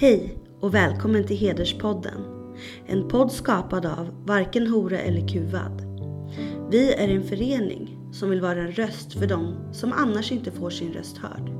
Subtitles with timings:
[0.00, 2.24] Hej och välkommen till Hederspodden.
[2.86, 5.82] En podd skapad av Varken Hora eller Kuvad.
[6.70, 10.70] Vi är en förening som vill vara en röst för dem som annars inte får
[10.70, 11.50] sin röst hörd.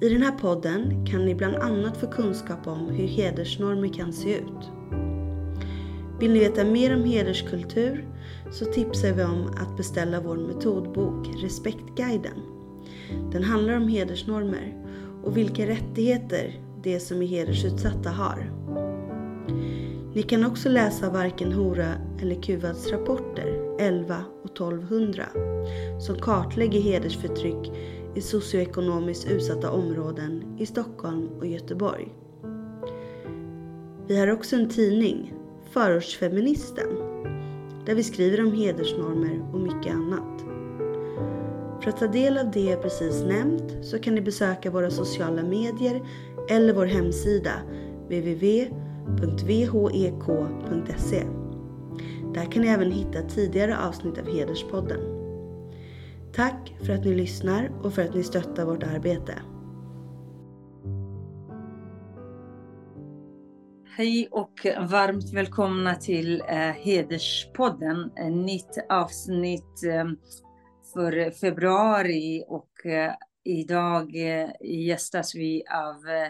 [0.00, 4.36] I den här podden kan ni bland annat få kunskap om hur hedersnormer kan se
[4.38, 4.70] ut.
[6.20, 8.08] Vill ni veta mer om hederskultur
[8.52, 12.40] så tipsar vi om att beställa vår metodbok Respektguiden.
[13.32, 14.74] Den handlar om hedersnormer
[15.24, 18.50] och vilka rättigheter de som är hedersutsatta har.
[20.14, 21.88] Ni kan också läsa Varken Hora
[22.22, 25.24] eller Kuvads rapporter 11 och 1200
[26.00, 27.72] som kartlägger hedersförtryck
[28.14, 32.14] i socioekonomiskt utsatta områden i Stockholm och Göteborg.
[34.06, 35.34] Vi har också en tidning,
[35.70, 36.88] Förortsfeministen,
[37.86, 40.44] där vi skriver om hedersnormer och mycket annat.
[41.82, 45.42] För att ta del av det jag precis nämnt så kan ni besöka våra sociala
[45.42, 46.02] medier
[46.48, 47.52] eller vår hemsida
[48.04, 48.76] www.vhek.se.
[51.16, 51.26] E.
[52.34, 55.00] Där kan ni även hitta tidigare avsnitt av Hederspodden.
[56.32, 59.34] Tack för att ni lyssnar och för att ni stöttar vårt arbete.
[63.96, 68.10] Hej och varmt välkomna till eh, Hederspodden.
[68.16, 70.04] Ett nytt avsnitt eh,
[70.92, 73.12] för februari och eh,
[73.44, 76.28] idag eh, gästas vi av eh,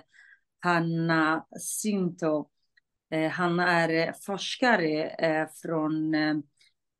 [0.59, 2.49] Hanna Sinto.
[3.11, 6.13] Eh, Hanna är forskare från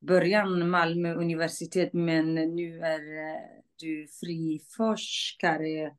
[0.01, 3.01] början Malmö universitet men nu är
[3.79, 5.95] du friforskare.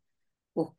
[0.54, 0.76] och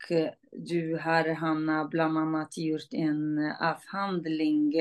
[0.52, 4.74] du har, Hanna, bland annat gjort en avhandling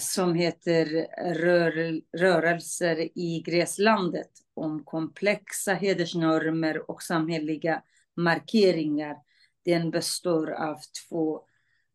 [0.00, 0.86] som heter
[1.34, 7.82] Rör, Rörelser i gräslandet om komplexa hedersnormer och samhälleliga
[8.16, 9.16] markeringar.
[9.64, 10.76] Den består av
[11.08, 11.40] två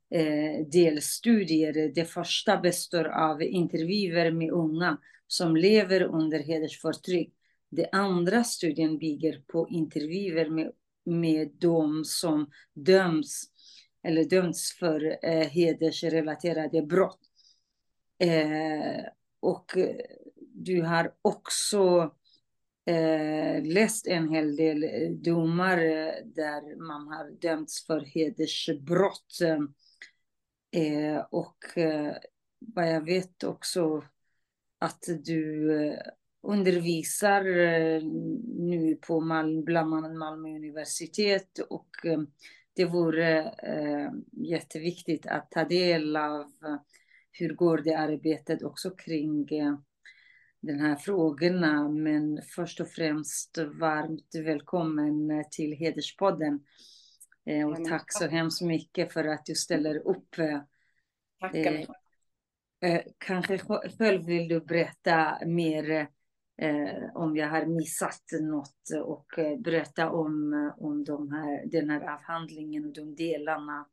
[0.10, 1.92] eh, delstudier.
[1.96, 7.34] Det första består av intervjuer med unga som lever under hedersförtryck.
[7.70, 10.72] Den andra studien bygger på intervjuer med
[11.06, 13.44] med de som döms
[14.04, 17.20] eller dömts för eh, hedersrelaterade brott.
[18.20, 19.06] Eh,
[19.40, 19.96] och eh,
[20.54, 22.12] du har också
[22.86, 29.42] eh, läst en hel del eh, domar eh, där man har dömts för hedersbrott.
[30.72, 32.16] Eh, och eh,
[32.60, 34.04] vad jag vet också
[34.80, 35.98] att du
[36.42, 37.44] undervisar
[38.70, 41.90] nu på Malmö, bland annat Malmö universitet och
[42.76, 43.54] det vore
[44.32, 46.52] jätteviktigt att ta del av
[47.32, 49.48] hur går det arbetet också kring
[50.64, 51.90] den här frågorna.
[51.90, 56.60] Men först och främst varmt välkommen till Hederspodden.
[57.68, 60.36] Och tack så hemskt mycket för att du ställer upp.
[61.40, 61.86] Tackar.
[63.18, 63.58] Kanske
[63.98, 66.08] själv vill du berätta mer
[66.58, 71.90] eh, om jag har missat något och eh, berätta om, eh, om de här, den
[71.90, 73.88] här avhandlingen och de delarna.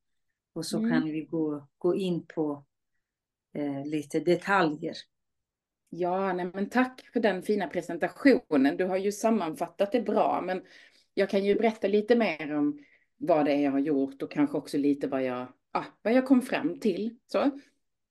[0.52, 0.90] Och så mm.
[0.90, 2.64] kan vi gå, gå in på
[3.54, 4.94] eh, lite detaljer.
[5.90, 8.76] Ja, nej, men tack för den fina presentationen.
[8.76, 10.62] Du har ju sammanfattat det bra, men
[11.14, 12.78] jag kan ju berätta lite mer om
[13.16, 16.26] vad det är jag har gjort och kanske också lite vad jag, ah, vad jag
[16.26, 17.16] kom fram till.
[17.26, 17.38] Så.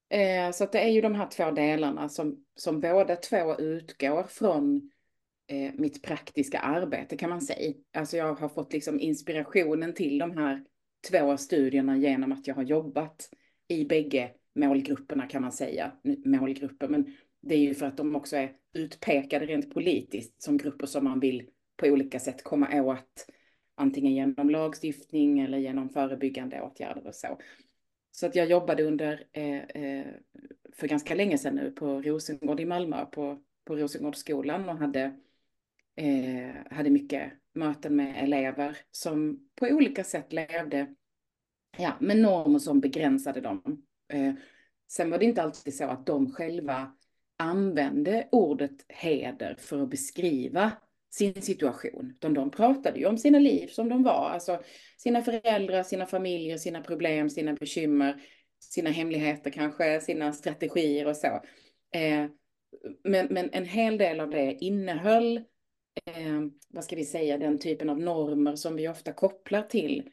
[0.09, 4.23] Eh, så att det är ju de här två delarna som, som båda två utgår
[4.23, 4.91] från
[5.47, 7.73] eh, mitt praktiska arbete kan man säga.
[7.93, 10.63] Alltså jag har fått liksom inspirationen till de här
[11.09, 13.29] två studierna genom att jag har jobbat
[13.67, 15.91] i bägge målgrupperna kan man säga.
[16.25, 20.87] Målgrupper, men det är ju för att de också är utpekade rent politiskt som grupper
[20.87, 23.27] som man vill på olika sätt komma åt.
[23.75, 27.39] Antingen genom lagstiftning eller genom förebyggande åtgärder och så.
[28.11, 30.05] Så att jag jobbade under, eh, eh,
[30.73, 35.19] för ganska länge sedan nu, på Rosengård i Malmö, på, på Rosengårdsskolan och hade,
[35.95, 40.95] eh, hade mycket möten med elever som på olika sätt levde
[41.77, 43.83] ja, med normer som begränsade dem.
[44.13, 44.33] Eh,
[44.87, 46.91] sen var det inte alltid så att de själva
[47.39, 50.71] använde ordet heder för att beskriva
[51.09, 52.13] sin situation.
[52.15, 54.61] Utan de pratade ju om sina liv som de var, alltså
[54.97, 58.21] sina föräldrar, sina familjer, sina problem, sina bekymmer,
[58.59, 61.27] sina hemligheter kanske, sina strategier och så.
[61.95, 62.25] Eh,
[63.03, 65.37] men, men en hel del av det innehöll,
[66.05, 70.09] eh, vad ska vi säga, den typen av normer som vi ofta kopplar till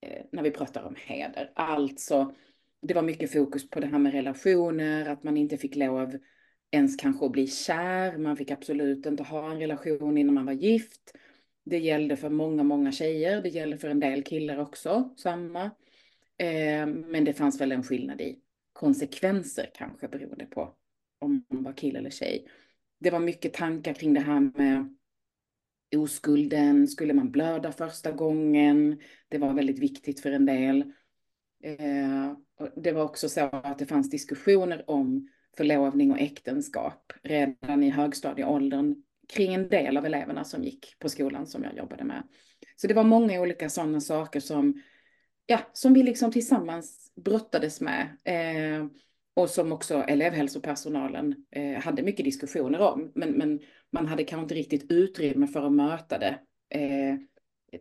[0.00, 1.52] eh, när vi pratar om heder.
[1.54, 2.34] Alltså,
[2.82, 6.18] det var mycket fokus på det här med relationer, att man inte fick lov
[6.74, 8.18] ens kanske att bli kär.
[8.18, 11.12] Man fick absolut inte ha en relation innan man var gift.
[11.64, 13.42] Det gällde för många, många tjejer.
[13.42, 15.64] Det gällde för en del killar också, samma.
[16.38, 18.38] Eh, men det fanns väl en skillnad i
[18.72, 20.74] konsekvenser kanske beroende på
[21.18, 22.48] om man var kille eller tjej.
[23.00, 24.96] Det var mycket tankar kring det här med
[25.96, 29.00] oskulden, skulle man blöda första gången?
[29.28, 30.92] Det var väldigt viktigt för en del.
[31.62, 32.32] Eh,
[32.76, 38.94] det var också så att det fanns diskussioner om förlovning och äktenskap redan i högstadieåldern
[39.28, 42.22] kring en del av eleverna som gick på skolan som jag jobbade med.
[42.76, 44.82] Så det var många olika sådana saker som,
[45.46, 48.16] ja, som vi liksom tillsammans brottades med.
[48.24, 48.86] Eh,
[49.36, 53.12] och som också elevhälsopersonalen eh, hade mycket diskussioner om.
[53.14, 53.60] Men, men
[53.92, 57.16] man hade kanske inte riktigt utrymme för att möta det eh,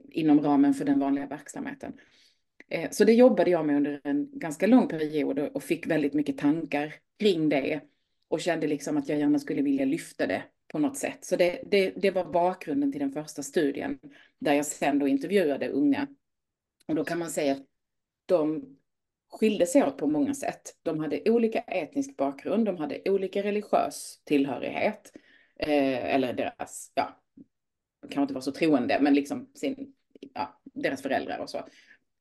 [0.10, 1.94] inom ramen för den vanliga verksamheten.
[2.70, 6.38] Eh, så det jobbade jag med under en ganska lång period och, fick väldigt mycket
[6.38, 7.82] tankar kring det
[8.28, 11.26] och kände liksom att jag gärna skulle vilja lyfta det på något sätt.
[11.26, 14.00] Så det, det, det var bakgrunden till den första studien
[14.40, 16.08] där jag sen då intervjuade unga.
[16.88, 17.66] Och då kan man säga att
[18.26, 18.76] de
[19.32, 20.62] skilde sig åt på många sätt.
[20.84, 25.12] De hade olika etnisk bakgrund, de hade olika religiös tillhörighet.
[25.60, 27.20] Eh, eller deras, ja,
[28.02, 29.94] kanske inte var så troende, men liksom sin,
[30.34, 31.68] ja, deras föräldrar och så.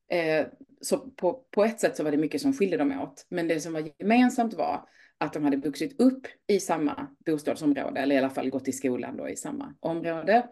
[0.09, 0.45] Eh,
[0.81, 3.25] så på, på ett sätt så var det mycket som skilde dem åt.
[3.29, 8.15] Men det som var gemensamt var att de hade vuxit upp i samma bostadsområde, eller
[8.15, 10.47] i alla fall gått i skolan då i samma område.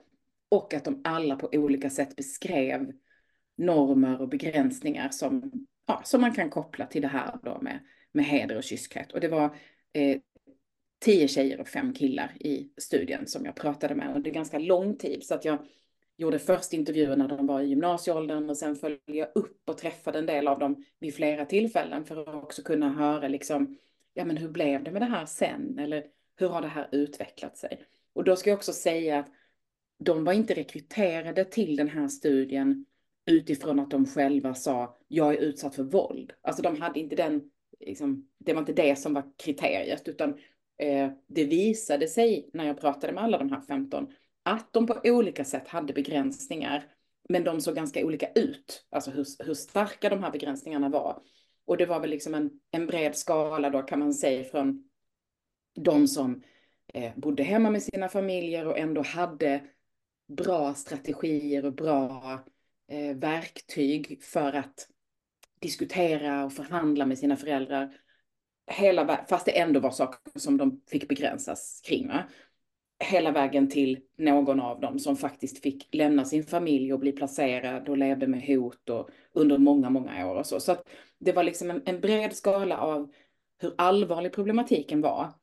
[0.50, 2.92] Och att de alla på olika sätt beskrev
[3.58, 5.52] normer och begränsningar som,
[5.88, 7.80] ja, som man kan koppla till det här då med,
[8.12, 9.12] med heder och kyskhet.
[9.12, 9.56] Och det var
[9.94, 10.18] eh,
[11.06, 15.24] tio tjejer och fem killar i studien som jag pratade med under ganska lång tid.
[15.24, 15.66] Så att jag
[16.22, 20.20] gjorde först intervjuer när de var i gymnasieåldern och sen följde jag upp och träffade
[20.20, 23.78] en del av dem vid flera tillfällen för att också kunna höra liksom,
[24.14, 25.80] ja men hur blev det med det här sen?
[25.80, 27.84] Eller hur har det här utvecklat sig?
[28.14, 29.28] Och då ska jag också säga att
[30.00, 32.86] de var inte rekryterade till den här studien
[33.26, 36.34] utifrån att de själva sa jag är utsatt för våld.
[36.42, 37.42] Alltså de hade inte den,
[37.80, 40.30] liksom, det var inte det som var kriteriet, utan
[40.78, 44.08] eh, det visade sig när jag pratade med alla de här 15
[44.44, 46.86] att de på olika sätt hade begränsningar,
[47.30, 51.22] men de såg ganska olika ut, alltså hur, hur starka de här begränsningarna var.
[51.66, 54.90] Och det var väl liksom en, en bred skala då kan man säga från
[55.76, 56.44] de som
[56.94, 59.62] eh, bodde hemma med sina familjer och ändå hade
[60.28, 62.40] bra strategier och bra
[62.88, 64.88] eh, verktyg för att
[65.60, 67.98] diskutera och förhandla med sina föräldrar.
[68.68, 72.08] Hela, fast det ändå var saker som de fick begränsas kring.
[72.08, 72.24] Va?
[73.04, 77.90] Hela vägen till någon av dem som faktiskt fick lämna sin familj och bli placerad
[77.90, 80.60] och levde med hot och under många, många år och så.
[80.60, 80.76] Så
[81.20, 83.12] det var liksom en, en bred skala av
[83.62, 85.34] hur allvarlig problematiken var.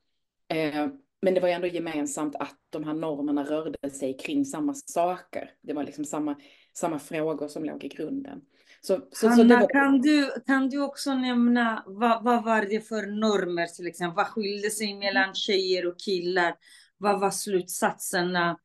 [0.48, 0.86] Eh,
[1.22, 5.50] men det var ändå gemensamt att de här normerna rörde sig kring samma saker.
[5.62, 6.36] Det var liksom samma,
[6.74, 8.40] samma frågor som låg i grunden.
[8.80, 9.68] Så, så, Hanna, så var...
[9.68, 14.16] kan, du, kan du också nämna vad, vad var det för normer till exempel?
[14.16, 16.54] Vad skilde sig mellan tjejer och killar?
[16.98, 18.58] Vad var slutsatserna?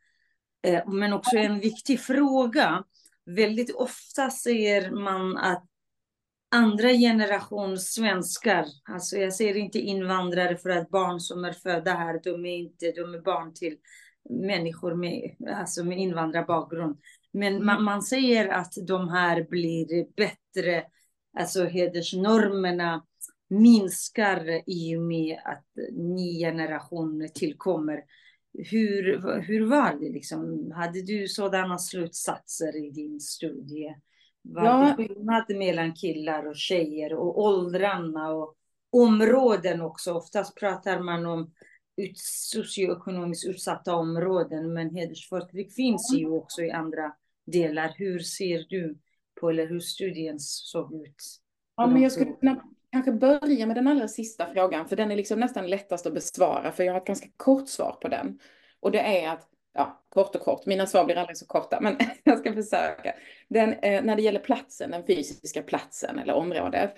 [0.67, 2.83] Eh, men också en viktig fråga.
[3.25, 5.65] Väldigt ofta säger man att
[6.51, 12.21] andra generation svenskar, alltså jag säger inte invandrare för att barn som är födda här,
[12.23, 13.77] de är inte, de är barn till
[14.29, 16.97] människor med, alltså med invandrarbakgrund.
[17.31, 17.65] Men mm.
[17.65, 20.83] man, man säger att de här blir bättre,
[21.37, 23.05] alltså hedersnormerna
[23.49, 28.03] minskar i och med att ny generation tillkommer.
[28.53, 30.71] Hur, hur var det liksom?
[30.71, 33.95] Hade du sådana slutsatser i din studie?
[34.41, 34.95] Var ja.
[34.97, 38.55] det skillnad mellan killar och tjejer och åldrarna och
[38.91, 40.13] områden också?
[40.13, 41.51] Oftast pratar man om
[41.97, 47.13] ut, socioekonomiskt utsatta områden, men hedersförtryck finns ju också i andra
[47.45, 47.93] delar.
[47.95, 48.97] Hur ser du
[49.39, 51.15] på, eller hur studien såg ut?
[51.75, 55.15] Ja, men jag skulle kunna kanske börja med den allra sista frågan, för den är
[55.15, 58.39] liksom nästan lättast att besvara, för jag har ett ganska kort svar på den.
[58.79, 61.97] Och det är att, ja, kort och kort, mina svar blir aldrig så korta, men
[62.23, 63.13] jag ska försöka.
[63.49, 66.93] Den, eh, när det gäller platsen, den fysiska platsen eller området,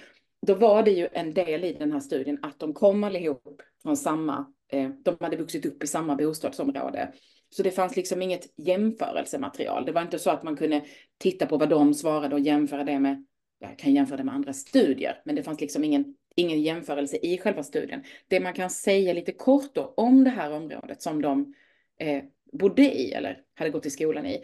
[0.48, 3.98] då var det ju en del i den här studien att de kom allihop från
[3.98, 7.12] samma, eh, de hade vuxit upp i samma bostadsområde.
[7.50, 9.86] Så det fanns liksom inget jämförelsematerial.
[9.86, 10.86] Det var inte så att man kunde
[11.18, 13.26] titta på vad de svarade och jämföra det med,
[13.70, 17.38] jag kan jämföra det med andra studier, men det fanns liksom ingen, ingen jämförelse i
[17.38, 18.04] själva studien.
[18.28, 21.54] Det man kan säga lite kort då om det här området som de
[22.00, 24.44] eh, bodde i eller hade gått i skolan i,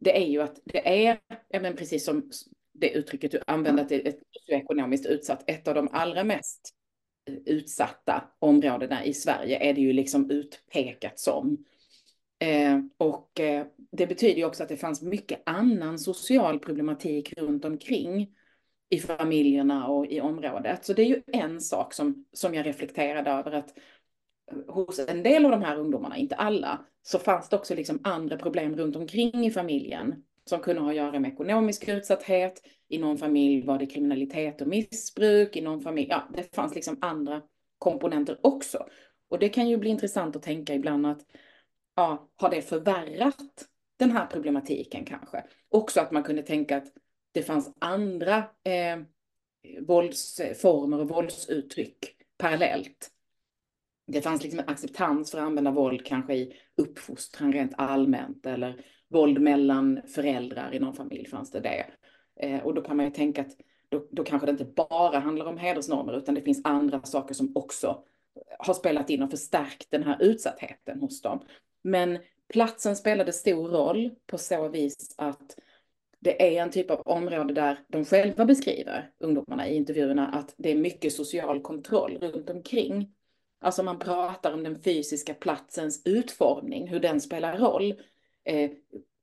[0.00, 1.18] det är ju att det är,
[1.60, 2.30] men precis som
[2.72, 6.74] det uttrycket du använder, att det är ett socioekonomiskt utsatt, ett av de allra mest
[7.28, 11.64] eh, utsatta områdena i Sverige är det ju liksom utpekat som.
[12.38, 17.64] Eh, och eh, det betyder ju också att det fanns mycket annan social problematik runt
[17.64, 18.34] omkring
[18.92, 20.84] i familjerna och i området.
[20.84, 23.78] Så det är ju en sak som, som jag reflekterade över att
[24.50, 28.00] eh, hos en del av de här ungdomarna, inte alla, så fanns det också liksom
[28.04, 32.62] andra problem runt omkring i familjen som kunde ha att göra med ekonomisk utsatthet.
[32.88, 36.98] I någon familj var det kriminalitet och missbruk, i någon familj, ja, det fanns liksom
[37.00, 37.42] andra
[37.78, 38.86] komponenter också.
[39.30, 41.20] Och det kan ju bli intressant att tänka ibland att,
[41.96, 43.66] ja, har det förvärrat
[43.98, 45.44] den här problematiken kanske?
[45.68, 46.92] Också att man kunde tänka att
[47.32, 48.98] det fanns andra eh,
[49.80, 53.10] våldsformer och våldsuttryck parallellt.
[54.06, 58.84] Det fanns liksom en acceptans för att använda våld kanske i uppfostran rent allmänt eller
[59.08, 61.86] våld mellan föräldrar i någon familj fanns det det.
[62.40, 63.56] Eh, och då kan man ju tänka att
[63.88, 67.52] då, då kanske det inte bara handlar om hedersnormer utan det finns andra saker som
[67.54, 68.04] också
[68.58, 71.42] har spelat in och förstärkt den här utsattheten hos dem.
[71.82, 75.56] Men platsen spelade stor roll på så vis att
[76.22, 80.70] det är en typ av område där de själva beskriver, ungdomarna i intervjuerna, att det
[80.70, 83.14] är mycket social kontroll runt omkring.
[83.60, 87.94] Alltså man pratar om den fysiska platsens utformning, hur den spelar roll.
[88.44, 88.70] Eh,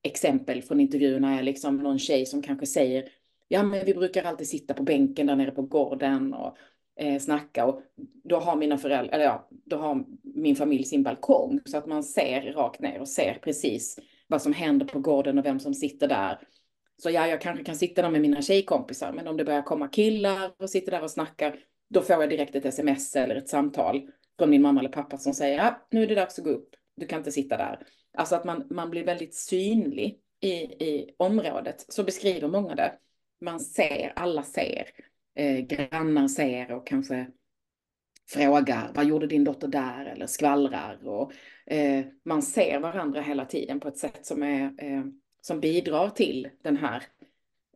[0.03, 3.09] exempel från intervjuerna är liksom någon tjej som kanske säger,
[3.47, 6.57] ja men vi brukar alltid sitta på bänken där nere på gården och
[6.99, 7.81] eh, snacka och
[8.23, 12.03] då har mina föräldrar, eller ja, då har min familj sin balkong så att man
[12.03, 16.07] ser rakt ner och ser precis vad som händer på gården och vem som sitter
[16.07, 16.39] där.
[16.99, 19.87] Så ja, jag kanske kan sitta där med mina tjejkompisar, men om det börjar komma
[19.87, 24.09] killar och sitter där och snackar, då får jag direkt ett sms eller ett samtal
[24.39, 26.69] från min mamma eller pappa som säger, ja, nu är det dags att gå upp,
[26.95, 27.87] du kan inte sitta där.
[28.17, 30.53] Alltså att man, man blir väldigt synlig i,
[30.85, 32.93] i området, så beskriver många det.
[33.41, 34.85] Man ser, alla ser,
[35.35, 37.27] eh, grannar ser och kanske
[38.29, 40.05] frågar, vad gjorde din dotter där?
[40.05, 41.07] Eller skvallrar.
[41.07, 41.31] Och,
[41.73, 45.03] eh, man ser varandra hela tiden på ett sätt som är eh,
[45.41, 47.03] som bidrar till den här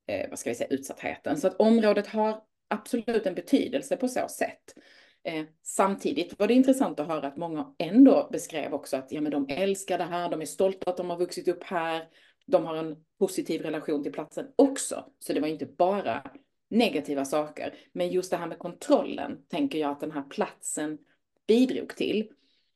[0.07, 1.37] eh, vad ska vi säga, utsattheten.
[1.37, 4.75] Så att området har absolut en betydelse på så sätt.
[5.23, 9.31] Eh, samtidigt var det intressant att höra att många ändå beskrev också att ja, men
[9.31, 12.07] de älskar det här, de är stolta att de har vuxit upp här,
[12.45, 15.05] de har en positiv relation till platsen också.
[15.19, 16.31] Så det var inte bara
[16.69, 17.73] negativa saker.
[17.91, 20.97] Men just det här med kontrollen tänker jag att den här platsen
[21.47, 22.29] bidrog till.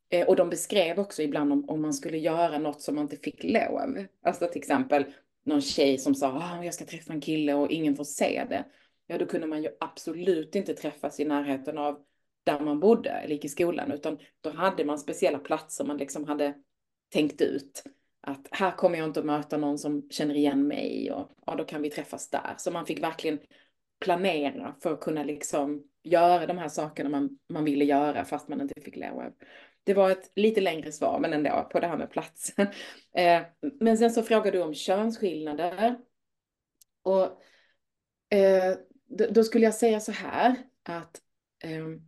[0.09, 3.17] Eh, och de beskrev också ibland om, om man skulle göra något som man inte
[3.17, 4.05] fick lov.
[4.21, 5.05] Alltså till exempel
[5.43, 8.45] någon tjej som sa att ah, jag ska träffa en kille och ingen får se
[8.49, 8.65] det.
[9.07, 12.03] Ja, då kunde man ju absolut inte träffas i närheten av
[12.43, 16.23] där man bodde eller gick i skolan, utan då hade man speciella platser man liksom
[16.23, 16.53] hade
[17.13, 17.83] tänkt ut.
[18.21, 21.63] Att här kommer jag inte att möta någon som känner igen mig och ja, då
[21.63, 22.55] kan vi träffas där.
[22.57, 23.39] Så man fick verkligen
[23.99, 28.61] planera för att kunna liksom göra de här sakerna man, man ville göra fast man
[28.61, 29.33] inte fick lov.
[29.87, 32.67] Det var ett lite längre svar, men ändå, på det här med platsen.
[33.17, 33.41] Eh,
[33.79, 35.97] men sen så frågade du om könsskillnader.
[37.03, 37.23] Och
[38.37, 38.77] eh,
[39.29, 41.21] då skulle jag säga så här att
[41.63, 42.01] ehm,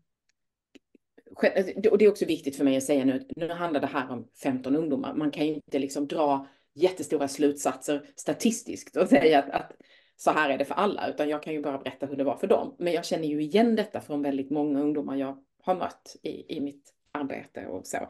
[1.44, 4.12] eh, och det är också viktigt för mig att säga nu, nu handlar det här
[4.12, 5.14] om 15 ungdomar.
[5.14, 9.72] Man kan ju inte liksom dra jättestora slutsatser statistiskt och säga att, att
[10.16, 12.38] så här är det för alla, utan jag kan ju bara berätta hur det var
[12.38, 12.76] för dem.
[12.80, 16.62] Men jag känner ju igen detta från väldigt många ungdomar jag har mött i, i
[16.62, 18.10] mitt arbete och så.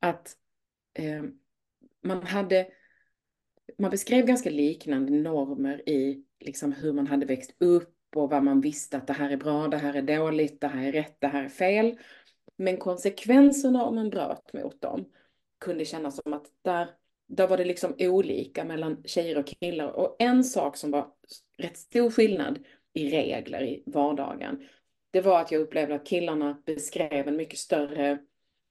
[0.00, 0.36] Att
[0.94, 1.22] eh,
[2.02, 2.68] man hade,
[3.78, 8.60] man beskrev ganska liknande normer i liksom hur man hade växt upp och vad man
[8.60, 11.26] visste att det här är bra, det här är dåligt, det här är rätt, det
[11.26, 11.98] här är fel.
[12.56, 15.12] Men konsekvenserna om man bröt mot dem
[15.60, 16.90] kunde kännas som att där,
[17.28, 19.88] där var det liksom olika mellan tjejer och killar.
[19.88, 21.12] Och en sak som var
[21.58, 22.58] rätt stor skillnad
[22.92, 24.68] i regler i vardagen,
[25.10, 28.18] det var att jag upplevde att killarna beskrev en mycket större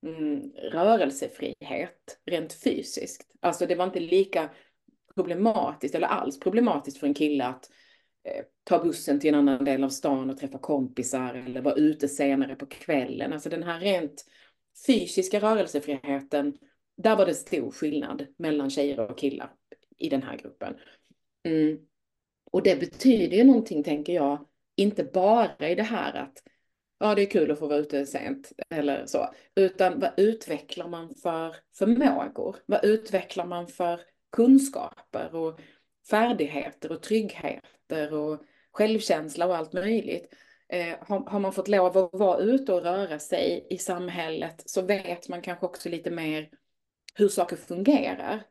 [0.08, 3.36] mm, rörelsefrihet rent fysiskt.
[3.40, 4.50] Alltså det var inte lika
[5.16, 7.70] problematiskt eller alls problematiskt för en kille att
[8.24, 12.08] eh, ta bussen till en annan del av stan och träffa kompisar eller vara ute
[12.08, 13.34] senare på kvällen.
[13.34, 14.26] Alltså den här rent
[14.88, 16.58] fysiska rörelsefriheten,
[16.98, 19.54] där var det stor skillnad mellan tjejer och killar
[19.98, 20.74] i den här gruppen.
[21.44, 21.78] Mm.
[22.52, 24.46] Och det betyder ju någonting, tänker jag,
[24.76, 26.44] inte bara i det här att
[27.00, 31.16] ja, det är kul att få vara ute sent eller så, utan vad utvecklar man
[31.16, 32.56] för förmågor?
[32.66, 34.00] Vad utvecklar man för
[34.32, 35.60] kunskaper och
[36.10, 40.34] färdigheter och tryggheter och självkänsla och allt möjligt.
[40.70, 44.82] Eh, har, har, man fått lov att vara ute och röra sig i samhället så
[44.82, 46.50] vet man kanske också lite mer
[47.16, 48.44] hur saker fungerar.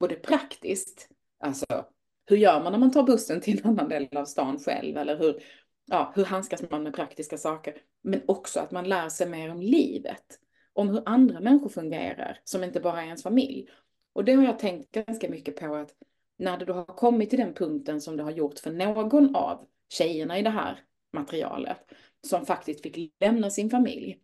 [0.00, 1.08] Både praktiskt,
[1.40, 1.84] alltså
[2.26, 5.18] hur gör man när man tar bussen till en annan del av stan själv eller
[5.18, 5.42] hur,
[5.86, 7.74] ja, hur handskas man med praktiska saker?
[8.02, 10.38] Men också att man lär sig mer om livet,
[10.72, 13.68] om hur andra människor fungerar som inte bara är ens familj.
[14.12, 15.90] Och det har jag tänkt ganska mycket på att
[16.38, 19.66] när det då har kommit till den punkten som det har gjort för någon av
[19.88, 20.80] tjejerna i det här
[21.12, 21.78] materialet
[22.26, 24.18] som faktiskt fick lämna sin familj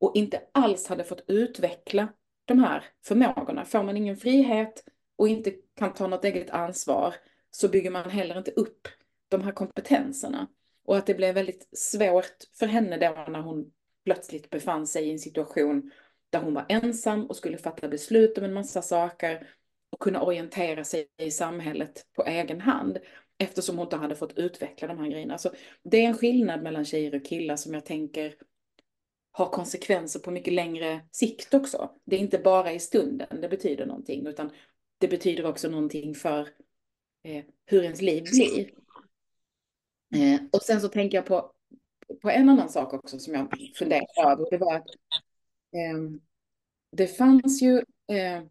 [0.00, 2.08] och inte alls hade fått utveckla
[2.44, 3.64] de här förmågorna.
[3.64, 4.84] Får man ingen frihet
[5.16, 7.14] och inte kan ta något eget ansvar
[7.50, 8.88] så bygger man heller inte upp
[9.28, 10.48] de här kompetenserna.
[10.88, 13.72] Och att det blev väldigt svårt för henne då när hon
[14.04, 15.90] plötsligt befann sig i en situation
[16.30, 19.48] där hon var ensam och skulle fatta beslut om en massa saker
[19.90, 22.98] och kunna orientera sig i samhället på egen hand
[23.38, 25.38] eftersom hon inte hade fått utveckla de här grejerna.
[25.38, 25.50] Så
[25.82, 28.34] det är en skillnad mellan tjejer och killar som jag tänker
[29.32, 31.90] har konsekvenser på mycket längre sikt också.
[32.04, 34.50] Det är inte bara i stunden det betyder någonting, utan
[34.98, 36.48] det betyder också någonting för
[37.24, 38.70] eh, hur ens liv blir.
[40.14, 41.52] Eh, och sen så tänker jag på,
[42.22, 44.50] på en annan sak också som jag funderar över.
[44.50, 44.88] Det var att
[45.72, 46.20] eh,
[46.92, 47.76] det fanns ju
[48.12, 48.42] eh,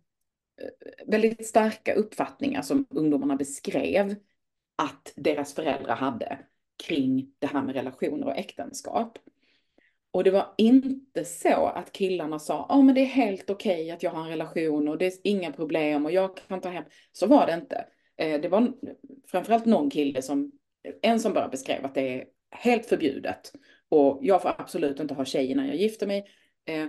[1.06, 4.16] väldigt starka uppfattningar som ungdomarna beskrev
[4.76, 6.40] att deras föräldrar hade
[6.84, 9.20] kring det här med relationer och äktenskap.
[10.12, 13.92] Och det var inte så att killarna sa, ja men det är helt okej okay
[13.92, 16.84] att jag har en relation och det är inga problem och jag kan ta hem.
[17.12, 17.86] Så var det inte.
[18.18, 18.74] Eh, det var
[19.28, 20.52] framförallt någon kille som,
[21.02, 23.52] en som bara beskrev att det är helt förbjudet.
[23.90, 26.28] Och jag får absolut inte ha tjej när jag gifter mig.
[26.66, 26.86] Eh,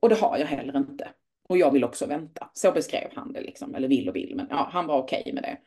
[0.00, 1.08] och det har jag heller inte.
[1.48, 2.50] Och jag vill också vänta.
[2.54, 5.32] Så beskrev han det liksom, eller vill och vill, men ja, han var okej okay
[5.32, 5.58] med det.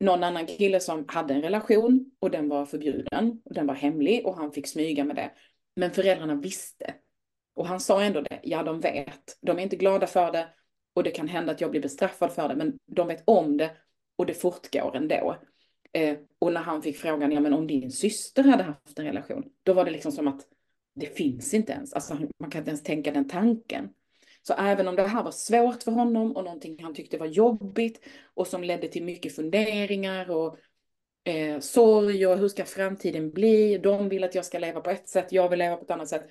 [0.00, 4.26] Någon annan kille som hade en relation och den var förbjuden och den var hemlig
[4.26, 5.30] och han fick smyga med det.
[5.76, 6.94] Men föräldrarna visste.
[7.54, 9.38] Och han sa ändå det, ja de vet.
[9.40, 10.48] De är inte glada för det
[10.94, 13.70] och det kan hända att jag blir bestraffad för det, men de vet om det
[14.16, 15.36] och det fortgår ändå.
[15.92, 19.44] Eh, och när han fick frågan, ja men om din syster hade haft en relation,
[19.62, 20.40] då var det liksom som att
[20.94, 23.88] det finns inte ens, alltså man kan inte ens tänka den tanken.
[24.42, 28.00] Så även om det här var svårt för honom och någonting han tyckte var jobbigt
[28.34, 30.58] och som ledde till mycket funderingar och
[31.24, 33.78] eh, sorg och hur ska framtiden bli?
[33.78, 36.08] De vill att jag ska leva på ett sätt, jag vill leva på ett annat
[36.08, 36.24] sätt.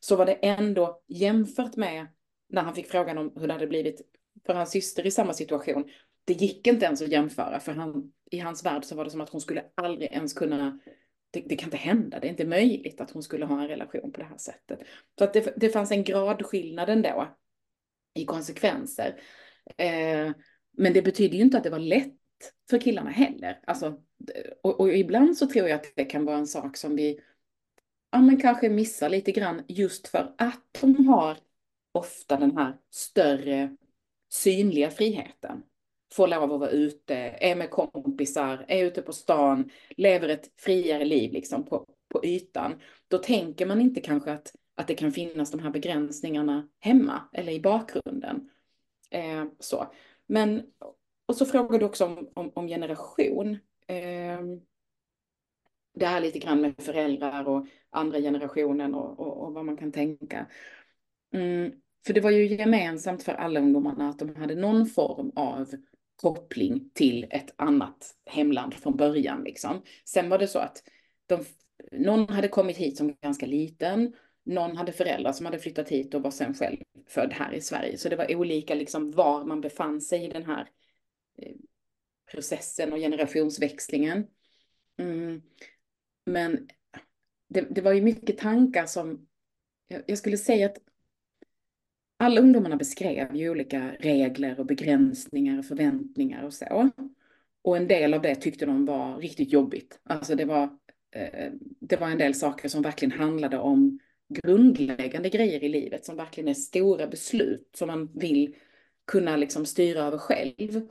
[0.00, 2.06] Så var det ändå jämfört med
[2.48, 4.00] när han fick frågan om hur det hade blivit
[4.46, 5.84] för hans syster i samma situation.
[6.30, 9.20] Det gick inte ens att jämföra för han, i hans värld så var det som
[9.20, 10.78] att hon skulle aldrig ens kunna
[11.30, 14.12] det, det, kan inte hända, det är inte möjligt att hon skulle ha en relation
[14.12, 14.80] på det här sättet.
[15.18, 17.28] Så att det, det fanns en gradskillnad ändå
[18.14, 19.20] i konsekvenser.
[19.76, 20.32] Eh,
[20.72, 22.14] men det betyder ju inte att det var lätt
[22.70, 23.60] för killarna heller.
[23.66, 24.00] Alltså,
[24.62, 27.20] och, och, ibland så tror jag att det kan vara en sak som vi
[28.12, 31.38] ja, men kanske missar lite grann just för att de har
[31.92, 33.76] ofta den här större
[34.28, 35.62] synliga friheten.
[36.14, 41.04] Får lov att vara ute, är med kompisar, är ute på stan, lever ett friare
[41.04, 42.80] liv liksom på, på ytan.
[43.08, 47.52] Då tänker man inte kanske att, att det kan finnas de här begränsningarna hemma eller
[47.52, 48.50] i bakgrunden.
[49.10, 49.92] Eh, så.
[50.26, 50.62] Men,
[51.26, 53.58] och så frågar du också om, om, om generation.
[53.86, 54.40] Eh,
[55.94, 59.92] det här lite grann med föräldrar och andra generationen och, och, och vad man kan
[59.92, 60.46] tänka.
[61.32, 61.72] Mm,
[62.06, 65.70] för det var ju gemensamt för alla ungdomarna att de hade någon form av
[66.22, 69.44] koppling till ett annat hemland från början.
[69.44, 69.82] Liksom.
[70.04, 70.82] Sen var det så att
[71.26, 71.44] de,
[71.92, 74.12] någon hade kommit hit som ganska liten,
[74.44, 76.76] någon hade föräldrar som hade flyttat hit och var sen själv
[77.08, 77.98] född här i Sverige.
[77.98, 80.68] Så det var olika liksom, var man befann sig i den här
[81.38, 81.54] eh,
[82.32, 84.26] processen och generationsväxlingen.
[84.98, 85.42] Mm.
[86.26, 86.68] Men
[87.48, 89.28] det, det, var ju mycket tankar som,
[90.06, 90.78] jag skulle säga att
[92.20, 96.90] alla ungdomarna beskrev ju olika regler och begränsningar och förväntningar och så.
[97.62, 100.00] Och en del av det tyckte de var riktigt jobbigt.
[100.02, 100.62] Alltså det var,
[101.10, 106.16] eh, det var en del saker som verkligen handlade om grundläggande grejer i livet som
[106.16, 108.54] verkligen är stora beslut som man vill
[109.06, 110.88] kunna liksom styra över själv.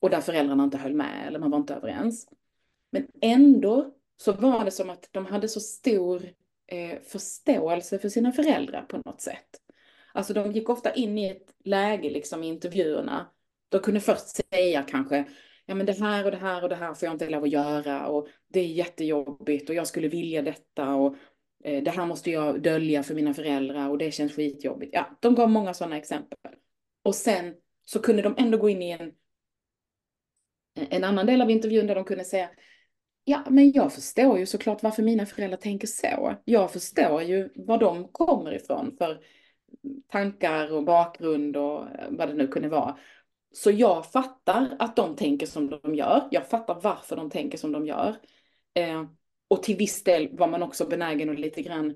[0.00, 2.28] Och där föräldrarna inte höll med eller man var inte överens.
[2.90, 6.22] Men ändå så var det som att de hade så stor
[6.66, 9.60] eh, förståelse för sina föräldrar på något sätt.
[10.16, 13.30] Alltså de gick ofta in i ett läge liksom i intervjuerna.
[13.68, 15.24] De kunde först säga kanske,
[15.66, 17.50] ja men det här och det här och det här får jag inte lov att
[17.50, 21.16] göra och det är jättejobbigt och jag skulle vilja detta och
[21.64, 24.94] eh, det här måste jag dölja för mina föräldrar och det känns skitjobbigt.
[24.94, 26.38] Ja, de gav många sådana exempel.
[27.02, 29.12] Och sen så kunde de ändå gå in i en,
[30.90, 32.50] en annan del av intervjun där de kunde säga,
[33.28, 36.34] Ja, men jag förstår ju såklart varför mina föräldrar tänker så.
[36.44, 39.20] Jag förstår ju var de kommer ifrån för
[40.08, 42.98] tankar och bakgrund och eh, vad det nu kunde vara.
[43.52, 46.28] Så jag fattar att de tänker som de gör.
[46.30, 48.16] Jag fattar varför de tänker som de gör.
[48.74, 49.04] Eh,
[49.48, 51.94] och till viss del var man också benägen och lite grann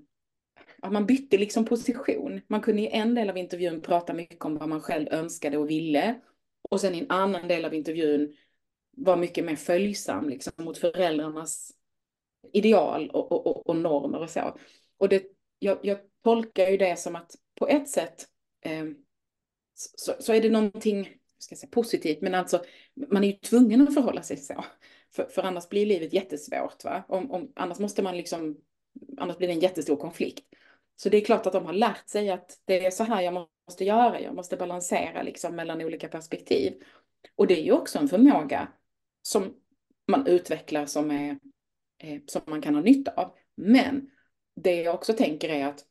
[0.83, 2.41] att man bytte liksom position.
[2.47, 5.71] Man kunde i en del av intervjun prata mycket om vad man själv önskade och
[5.71, 6.21] ville.
[6.71, 8.37] Och sen i en annan del av intervjun
[8.97, 11.73] var mycket mer följsam liksom, mot föräldrarnas
[12.53, 14.59] ideal och, och, och, normer och så.
[14.99, 15.23] Och det,
[15.59, 18.27] jag, jag tolkar ju det som att på ett sätt
[18.65, 18.85] eh,
[19.75, 22.65] så, så, är det någonting ska säga, positivt, men alltså
[23.11, 24.65] man är ju tvungen att förhålla sig så.
[25.15, 26.85] För, för annars blir livet jättesvårt.
[26.85, 27.05] Va?
[27.09, 28.57] Om, om, annars måste man liksom,
[29.19, 30.45] annars blir det en jättestor konflikt.
[30.97, 33.47] Så det är klart att de har lärt sig att det är så här jag
[33.69, 34.21] måste göra.
[34.21, 36.83] Jag måste balansera liksom mellan olika perspektiv.
[37.37, 38.69] Och det är ju också en förmåga
[39.23, 39.55] som
[40.09, 41.39] man utvecklar som, är,
[41.99, 43.37] eh, som man kan ha nytta av.
[43.57, 44.11] Men
[44.57, 45.85] det jag också tänker är att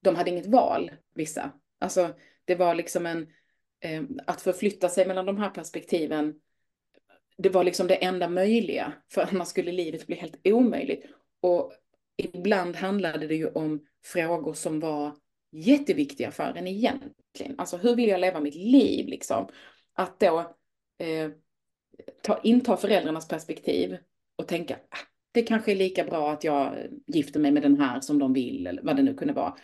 [0.00, 1.52] de hade inget val, vissa.
[1.78, 3.26] Alltså, det var liksom en,
[3.80, 6.34] eh, att förflytta sig mellan de här perspektiven,
[7.38, 11.04] det var liksom det enda möjliga, för annars skulle livet bli helt omöjligt.
[11.40, 11.72] Och
[12.16, 15.16] ibland handlade det ju om frågor som var
[15.52, 17.54] jätteviktiga för en egentligen.
[17.58, 19.48] Alltså hur vill jag leva mitt liv liksom?
[19.94, 20.38] Att då
[20.98, 21.30] eh,
[22.22, 23.96] ta, inta föräldrarnas perspektiv
[24.36, 24.98] och tänka ah,
[25.32, 26.74] det kanske är lika bra att jag
[27.06, 29.54] gifter mig med den här som de vill eller vad det nu kunde vara.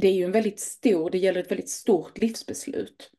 [0.00, 3.10] Det, är ju en väldigt stor, det gäller ett väldigt stort livsbeslut.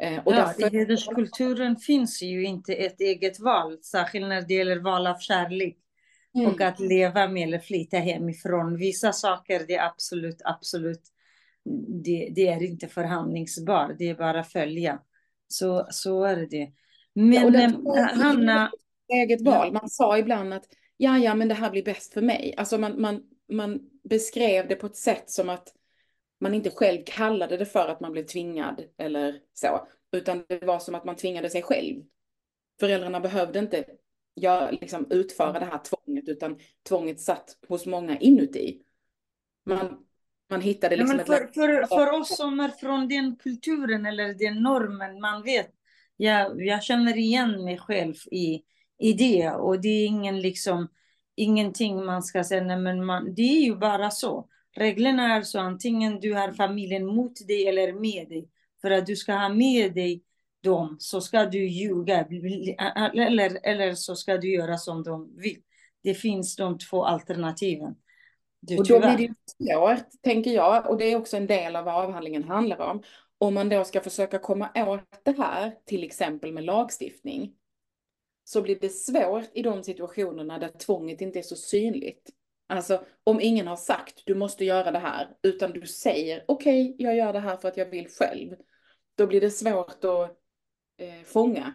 [0.00, 0.74] Eh, och ja, därför...
[0.74, 5.76] I hederskulturen finns ju inte ett eget val, särskilt när det gäller val av kärlek.
[6.34, 6.50] Mm.
[6.50, 8.76] Och att leva med eller flytta hemifrån.
[8.76, 11.02] Vissa saker, det är absolut, absolut,
[12.04, 13.98] det, det är inte förhandlingsbart.
[13.98, 15.00] Det är bara att följa.
[15.48, 16.72] Så, så är det.
[17.14, 17.64] Men ja, det,
[18.00, 18.70] äh, Hanna...
[19.12, 19.72] Eget val.
[19.72, 20.64] Man sa ibland att
[20.96, 22.54] ja, ja, men det här blir bäst för mig.
[22.56, 25.68] Alltså man, man, man beskrev det på ett sätt som att
[26.40, 30.78] man inte själv kallade det för att man blev tvingad eller så, utan det var
[30.78, 32.02] som att man tvingade sig själv.
[32.80, 33.84] Föräldrarna behövde inte
[34.34, 38.82] jag, liksom, utföra det här tvånget, utan tvånget satt hos många inuti.
[39.66, 40.04] Man,
[40.50, 41.46] man hittade liksom ja, för.
[41.54, 45.70] För, för oss som är från den kulturen eller den normen, man vet,
[46.16, 48.62] jag, jag känner igen mig själv i,
[48.98, 50.88] i det och det är ingen liksom,
[51.36, 54.48] ingenting man ska säga, nej men man, det är ju bara så.
[54.78, 58.48] Reglerna är så, antingen du har familjen mot dig eller med dig.
[58.80, 60.22] För att du ska ha med dig
[60.62, 62.26] dem så ska du ljuga
[63.14, 65.62] eller, eller så ska du göra som de vill.
[66.02, 67.94] Det finns de två alternativen.
[68.60, 69.34] Du, och då blir det
[69.66, 73.02] svårt, tänker jag, och det är också en del av vad avhandlingen handlar om.
[73.38, 77.54] Om man då ska försöka komma åt det här, till exempel med lagstiftning,
[78.44, 82.30] så blir det svårt i de situationerna där tvånget inte är så synligt.
[82.68, 87.06] Alltså om ingen har sagt du måste göra det här, utan du säger okej, okay,
[87.06, 88.54] jag gör det här för att jag vill själv.
[89.16, 90.30] Då blir det svårt att
[90.98, 91.74] eh, fånga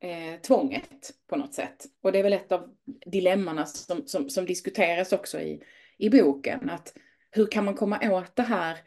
[0.00, 1.84] eh, tvånget på något sätt.
[2.02, 2.74] Och det är väl ett av
[3.06, 5.62] dilemmana som, som, som diskuteras också i,
[5.98, 6.70] i boken.
[6.70, 6.94] Att
[7.30, 8.78] hur kan man komma åt det här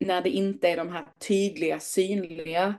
[0.00, 2.74] när det inte är de här tydliga, synliga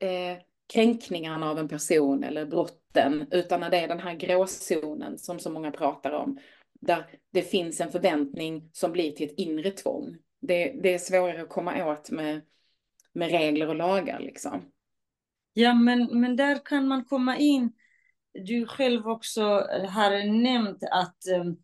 [0.00, 0.38] eh,
[0.72, 5.50] kränkningarna av en person eller brotten, utan när det är den här gråzonen som så
[5.50, 6.38] många pratar om,
[6.80, 10.16] där det finns en förväntning som blir till ett inre tvång.
[10.40, 12.40] Det, det är svårare att komma åt med,
[13.12, 14.72] med regler och lagar liksom.
[15.52, 17.72] Ja, men, men där kan man komma in.
[18.32, 21.56] Du själv också eh, har nämnt att ehm,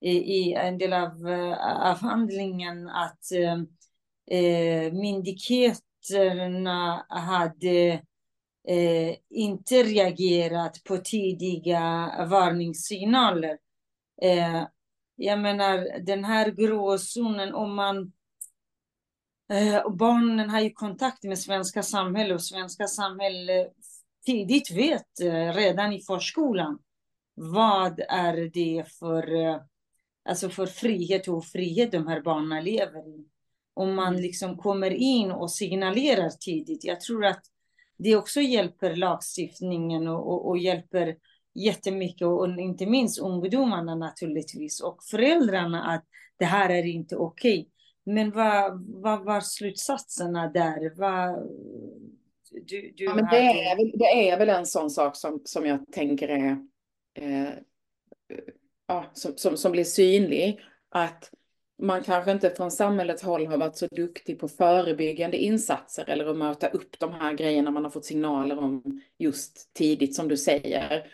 [0.00, 3.68] i, i, en del av eh, avhandlingen att um,
[4.92, 8.02] myndigheterna hade
[9.30, 13.58] inte reagerat på tidiga varningssignaler.
[14.24, 14.66] Uh,
[15.16, 18.12] jag menar den här gråzonen, om man
[19.50, 23.72] Eh, barnen har ju kontakt med svenska samhället och svenska samhället
[24.26, 26.78] tidigt vet eh, redan i förskolan
[27.34, 29.60] vad är det för, eh,
[30.24, 33.26] alltså för frihet och frihet de här barnen lever i.
[33.74, 34.20] Om man mm.
[34.20, 36.84] liksom kommer in och signalerar tidigt.
[36.84, 37.42] Jag tror att
[37.98, 41.16] det också hjälper lagstiftningen och, och, och hjälper
[41.54, 46.04] jättemycket och inte minst ungdomarna naturligtvis och föräldrarna att
[46.36, 47.60] det här är inte okej.
[47.60, 47.70] Okay
[48.04, 50.92] men vad, vad var slutsatserna där?
[50.96, 51.48] Vad,
[52.66, 55.66] du, du ja, men det, är väl, det är väl en sån sak som, som
[55.66, 56.56] jag tänker är
[57.14, 57.50] eh,
[58.86, 60.60] ja, som, som, som blir synlig.
[60.88, 61.30] Att
[61.82, 66.36] man kanske inte från samhällets håll har varit så duktig på förebyggande insatser eller att
[66.36, 71.06] möta upp de här grejerna man har fått signaler om just tidigt som du säger.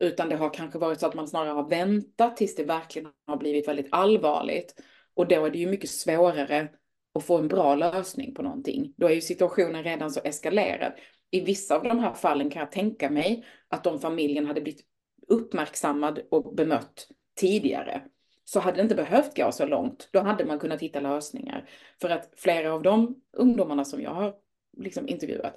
[0.00, 3.36] Utan det har kanske varit så att man snarare har väntat tills det verkligen har
[3.36, 4.74] blivit väldigt allvarligt.
[5.14, 6.68] Och då är det ju mycket svårare
[7.14, 8.94] att få en bra lösning på någonting.
[8.96, 10.92] Då är ju situationen redan så eskalerad.
[11.30, 14.84] I vissa av de här fallen kan jag tänka mig att om familjen hade blivit
[15.28, 18.02] uppmärksammad och bemött tidigare
[18.44, 20.08] så hade det inte behövt gå så långt.
[20.12, 21.68] Då hade man kunnat hitta lösningar.
[22.00, 24.34] För att flera av de ungdomarna som jag har
[24.76, 25.56] liksom intervjuat,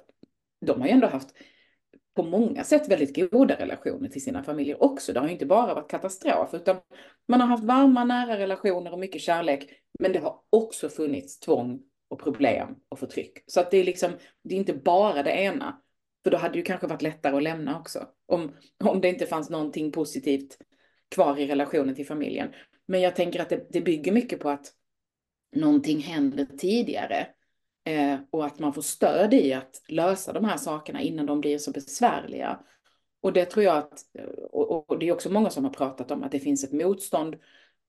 [0.66, 1.34] de har ju ändå haft
[2.14, 5.12] på många sätt väldigt goda relationer till sina familjer också.
[5.12, 6.76] Det har inte bara varit katastrof, utan
[7.28, 9.68] man har haft varma, nära relationer och mycket kärlek.
[9.98, 13.44] Men det har också funnits tvång och problem och förtryck.
[13.46, 14.12] Så att det är liksom,
[14.44, 15.80] det är inte bara det ena.
[16.24, 18.06] För då hade det ju kanske varit lättare att lämna också.
[18.26, 18.52] Om,
[18.84, 20.58] om det inte fanns någonting positivt
[21.14, 22.48] kvar i relationen till familjen.
[22.86, 24.72] Men jag tänker att det, det bygger mycket på att
[25.56, 27.26] någonting händer tidigare.
[27.84, 31.58] Eh, och att man får stöd i att lösa de här sakerna innan de blir
[31.58, 32.58] så besvärliga.
[33.20, 34.00] Och det tror jag att,
[34.50, 37.36] och, och det är också många som har pratat om att det finns ett motstånd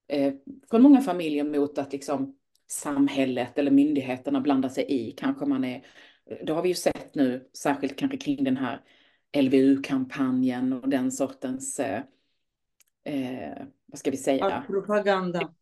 [0.08, 0.34] eh,
[0.70, 2.36] från många familjer mot att liksom
[2.68, 5.12] samhället eller myndigheterna blandar sig i.
[5.12, 5.86] Kanske man är,
[6.46, 8.82] det har vi ju sett nu, särskilt kanske kring den här
[9.38, 12.02] LVU-kampanjen och den sortens, eh,
[13.04, 14.64] eh, vad ska vi säga?
[14.68, 15.54] Propaganda.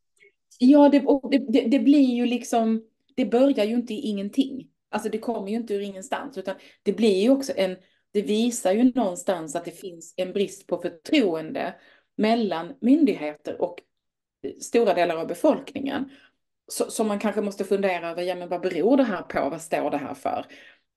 [0.59, 0.99] Ja, det,
[1.31, 2.83] det, det, det blir ju liksom,
[3.15, 4.69] det börjar ju inte i ingenting.
[4.89, 7.77] Alltså det kommer ju inte ur ingenstans, utan det blir ju också en,
[8.11, 11.75] det visar ju någonstans att det finns en brist på förtroende
[12.17, 13.81] mellan myndigheter och
[14.43, 16.09] eh, stora delar av befolkningen.
[16.67, 19.91] Som man kanske måste fundera över, ja men vad beror det här på, vad står
[19.91, 20.45] det här för?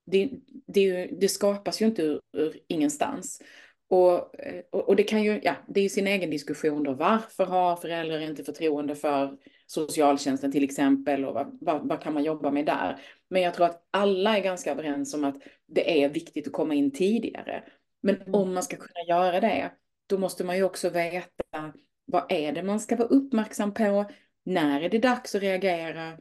[0.05, 0.29] Det,
[0.67, 3.41] det, det skapas ju inte ur, ur ingenstans.
[3.89, 4.35] Och,
[4.69, 6.93] och, och, det kan ju, ja, det är ju sin egen diskussion då.
[6.93, 12.23] Varför har föräldrar inte förtroende för socialtjänsten till exempel och vad, vad, vad, kan man
[12.23, 12.99] jobba med där?
[13.29, 16.73] Men jag tror att alla är ganska överens om att det är viktigt att komma
[16.73, 17.63] in tidigare.
[18.01, 18.35] Men mm.
[18.35, 19.71] om man ska kunna göra det,
[20.07, 21.73] då måste man ju också veta
[22.05, 24.05] vad är det man ska vara uppmärksam på?
[24.43, 26.17] När är det dags att reagera?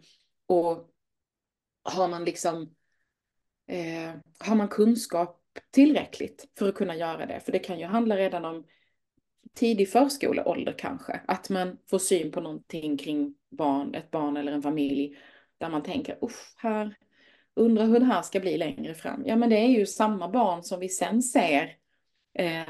[0.47, 0.91] Och
[1.83, 2.75] har man liksom
[3.69, 7.41] eh, har man kunskap tillräckligt för att kunna göra det?
[7.41, 8.65] För det kan ju handla redan om
[9.55, 14.63] tidig förskoleålder kanske, att man får syn på någonting kring barn, ett barn eller en
[14.63, 15.19] familj
[15.59, 16.97] där man tänker, usch, här
[17.55, 19.23] undrar hur det här ska bli längre fram.
[19.27, 21.77] Ja, men det är ju samma barn som vi sen ser
[22.39, 22.69] eh,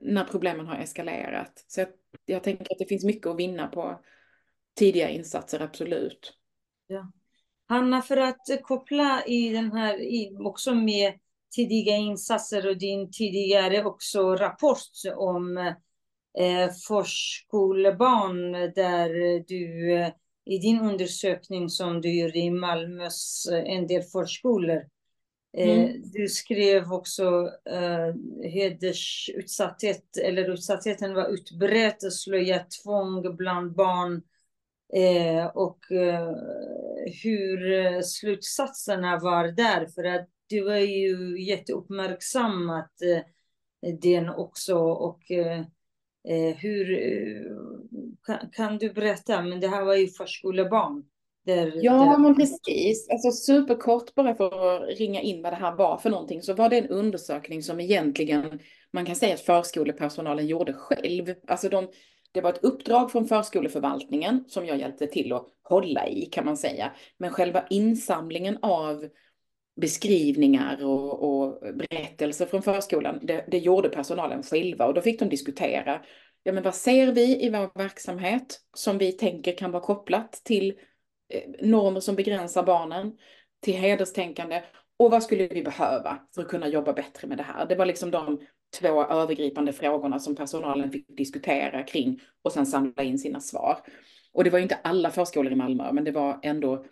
[0.00, 1.64] när problemen har eskalerat.
[1.66, 1.88] Så jag,
[2.26, 4.00] jag tänker att det finns mycket att vinna på
[4.76, 6.32] tidiga insatser, absolut.
[6.86, 7.12] Ja.
[7.66, 11.12] Hanna, för att koppla i den här, i, också med
[11.50, 14.82] tidiga insatser och din tidigare också rapport
[15.16, 15.56] om
[16.38, 20.10] eh, förskolebarn där du eh,
[20.44, 24.84] i din undersökning som du gjorde i Malmös eh, en del förskolor eh,
[25.58, 26.02] Mm.
[26.12, 28.14] Du skrev också eh,
[28.50, 34.22] hedersutsatthet, eller utsattheten var utbredd, slöja tvång bland barn
[34.94, 36.34] eh, och eh,
[37.22, 39.86] hur eh, slutsatserna var där.
[39.86, 45.60] För att du var ju jätteuppmärksam att eh, den också och eh,
[46.28, 46.98] eh hur
[48.26, 49.42] kan, kan, du berätta?
[49.42, 51.04] Men det här var ju förskolebarn.
[51.44, 52.18] Där, ja, där...
[52.18, 53.08] men precis.
[53.10, 56.68] Alltså superkort bara för att ringa in vad det här var för någonting så var
[56.68, 58.60] det en undersökning som egentligen
[58.92, 61.34] man kan säga att förskolepersonalen gjorde själv.
[61.46, 61.88] Alltså de
[62.32, 66.56] det var ett uppdrag från förskoleförvaltningen som jag hjälpte till att hålla i kan man
[66.56, 66.92] säga.
[67.18, 69.04] Men själva insamlingen av
[69.80, 75.28] beskrivningar och, och berättelser från förskolan, det, det, gjorde personalen själva och då fick de
[75.28, 76.00] diskutera.
[76.42, 80.74] Ja, men vad ser vi i vår verksamhet som vi tänker kan vara kopplat till
[81.34, 83.12] eh, normer som begränsar barnen,
[83.62, 84.62] till hederstänkande
[84.98, 87.66] och vad skulle vi behöva för att kunna jobba bättre med det här?
[87.66, 88.40] Det var liksom de
[88.80, 93.78] två övergripande frågorna som personalen fick diskutera kring och sen samla in sina svar.
[94.32, 96.84] Och det var ju inte alla förskolor i Malmö, men det var ändå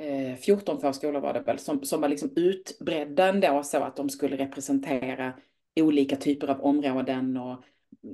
[0.00, 4.08] eh, 14 förskolor var det väl, som, som var liksom utbredda ändå så att de
[4.08, 5.32] skulle representera
[5.80, 7.64] olika typer av områden och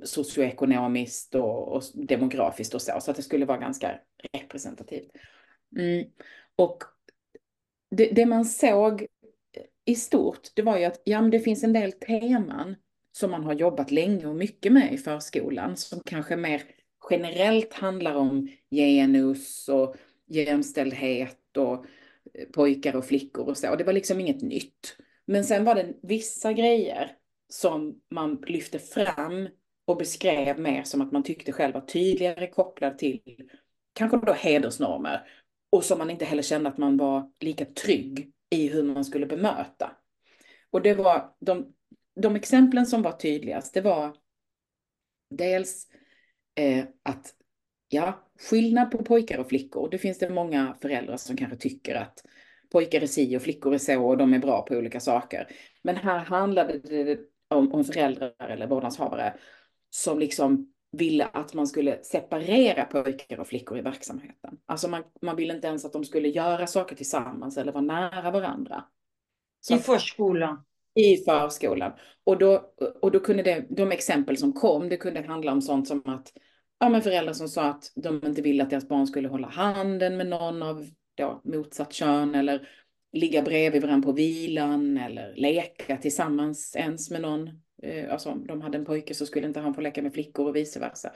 [0.04, 3.98] socioekonomiskt och, och demografiskt och så, så att det skulle vara ganska
[4.32, 5.10] representativt.
[5.76, 6.10] Mm.
[6.56, 6.82] Och
[7.90, 9.06] det, det, man såg
[9.84, 12.76] i stort, det var ju att ja, men det finns en del teman
[13.12, 16.62] som man har jobbat länge och mycket med i förskolan, som kanske mer
[17.10, 19.96] generellt handlar om genus och
[20.26, 21.86] jämställdhet och
[22.34, 23.70] eh, pojkar och flickor och så.
[23.70, 24.96] och Det var liksom inget nytt.
[25.26, 27.16] Men sen var det vissa grejer
[27.48, 29.48] som man lyfte fram
[29.84, 33.20] och beskrev mer som att man tyckte själv var tydligare kopplad till
[33.92, 35.28] kanske då hedersnormer
[35.70, 39.26] och som man inte heller kände att man var lika trygg i hur man skulle
[39.26, 39.96] bemöta.
[40.70, 41.72] Och det var de
[42.20, 44.16] de exemplen som var tydligast, det var
[45.30, 45.86] dels
[46.54, 47.34] eh, att
[47.88, 49.88] ja, skillnad på pojkar och flickor.
[49.90, 52.24] Det finns det många föräldrar som kanske tycker att
[52.72, 55.48] pojkar är si och flickor är så och de är bra på olika saker.
[55.82, 57.18] Men här handlade det
[57.48, 59.34] om, om föräldrar eller vårdnadshavare
[59.90, 64.58] som liksom ville att man skulle separera pojkar och flickor i verksamheten.
[64.66, 68.30] Alltså man, man ville inte ens att de skulle göra saker tillsammans eller vara nära
[68.30, 68.84] varandra.
[69.60, 70.64] Så I förskolan?
[70.94, 71.92] I förskolan.
[72.24, 75.88] Och då, och då kunde det, de exempel som kom, det kunde handla om sånt
[75.88, 76.32] som att
[76.78, 80.16] ja, men föräldrar som sa att de inte ville att deras barn skulle hålla handen
[80.16, 82.68] med någon av då, motsatt kön eller
[83.12, 87.48] ligga bredvid varandra på vilan eller leka tillsammans ens med någon.
[87.82, 90.48] Eh, alltså om de hade en pojke så skulle inte han få leka med flickor
[90.48, 91.12] och vice versa.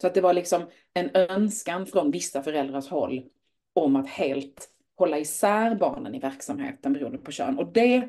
[0.00, 0.62] Så att det var liksom
[0.94, 3.24] en önskan från vissa föräldrars håll
[3.72, 7.58] om att helt hålla isär barnen i verksamheten beroende på kön.
[7.58, 8.08] Och det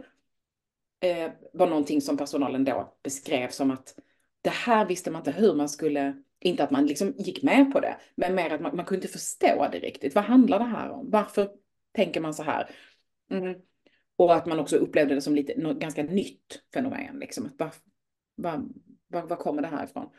[0.99, 3.99] eh, var någonting som personalen då beskrev som att
[4.41, 7.79] det här visste man inte hur man skulle, inte att man liksom gick med på
[7.79, 10.15] det, men mer att man, man kunde inte förstå det riktigt.
[10.15, 11.11] Vad handlar det här om?
[11.11, 11.49] Varför
[11.93, 12.69] tänker man så här?
[13.31, 13.55] Mm.
[14.15, 17.19] Och att man också upplevde det som lite, något ganska nytt fenomen.
[17.19, 17.51] Liksom.
[17.57, 17.71] Var,
[18.35, 18.63] var,
[19.07, 20.09] var, var kommer det här ifrån?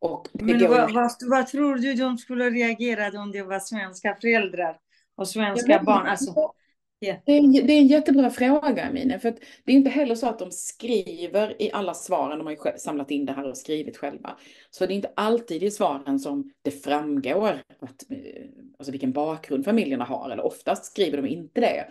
[0.00, 4.16] Och det Men vad, vad, vad, tror du de skulle reagera om det var svenska
[4.20, 4.78] föräldrar
[5.14, 6.06] och svenska barn?
[6.06, 6.52] Alltså,
[7.00, 7.18] yeah.
[7.26, 9.18] det, är, det är en jättebra fråga, Amine.
[9.18, 9.34] För
[9.64, 12.38] det är inte heller så att de skriver i alla svaren.
[12.38, 14.36] De har ju samlat in det här och skrivit själva.
[14.70, 18.44] Så det är inte alltid i svaren som det framgår att, eh,
[18.78, 20.30] alltså vilken bakgrund familjerna har.
[20.30, 21.86] Eller oftast skriver de inte det.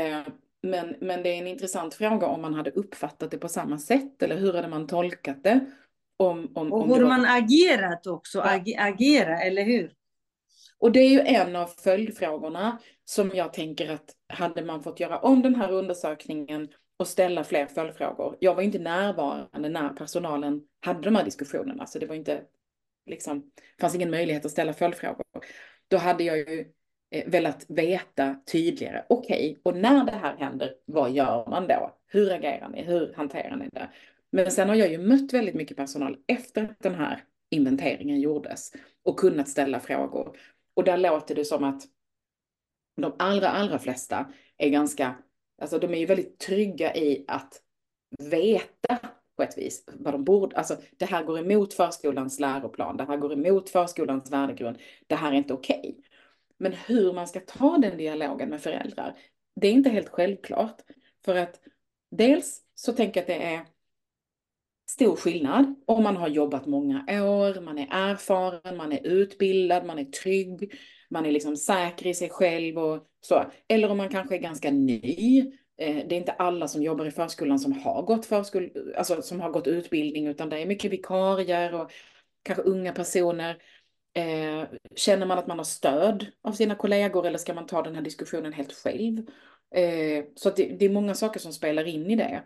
[0.00, 0.22] Eh,
[0.62, 4.22] men, men det är en intressant fråga om man hade uppfattat det på samma sätt
[4.22, 5.60] eller hur hade man tolkat det?
[6.16, 7.08] Om, om, och hur var...
[7.08, 8.60] man agerat också, ja.
[8.78, 9.92] agera, eller hur?
[10.80, 15.18] Och det är ju en av följdfrågorna som jag tänker att hade man fått göra
[15.18, 18.36] om den här undersökningen och ställa fler följdfrågor.
[18.40, 22.42] Jag var inte närvarande när personalen hade de här diskussionerna, så det var inte
[23.06, 25.24] liksom, fanns ingen möjlighet att ställa följdfrågor.
[25.88, 26.72] Då hade jag ju
[27.10, 29.04] eh, velat veta tydligare.
[29.08, 31.96] Okej, okay, och när det här händer, vad gör man då?
[32.06, 32.82] Hur agerar ni?
[32.82, 33.90] Hur hanterar ni det?
[34.32, 38.72] Men sen har jag ju mött väldigt mycket personal efter att den här inventeringen gjordes
[39.02, 40.36] och kunnat ställa frågor.
[40.80, 41.82] Och där låter det som att
[42.96, 45.14] de allra, allra flesta är ganska,
[45.62, 47.62] alltså de är ju väldigt trygga i att
[48.18, 48.98] veta
[49.36, 53.16] på ett vis vad de borde, alltså det här går emot förskolans läroplan, det här
[53.16, 55.78] går emot förskolans värdegrund, det här är inte okej.
[55.78, 55.94] Okay.
[56.58, 59.18] Men hur man ska ta den dialogen med föräldrar,
[59.56, 60.80] det är inte helt självklart.
[61.24, 61.60] För att
[62.10, 63.66] dels så tänker jag att det är
[64.90, 69.98] stor skillnad om man har jobbat många år, man är erfaren, man är utbildad, man
[69.98, 70.72] är trygg,
[71.10, 73.44] man är liksom säker i sig själv och så.
[73.68, 75.40] Eller om man kanske är ganska ny.
[75.78, 79.40] Eh, det är inte alla som jobbar i förskolan som har gått, förskol, alltså som
[79.40, 81.90] har gått utbildning, utan det är mycket vikarier och
[82.42, 83.62] kanske unga personer.
[84.14, 87.94] Eh, känner man att man har stöd av sina kollegor eller ska man ta den
[87.94, 89.18] här diskussionen helt själv?
[89.74, 92.42] Eh, så det, är många saker som spelar in i det.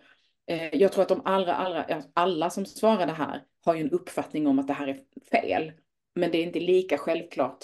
[0.46, 4.46] Eh, jag tror att de allra, allra, alla som svarade här har ju en uppfattning
[4.46, 5.72] om att det här är fel.
[6.14, 7.58] Men det är inte lika självklart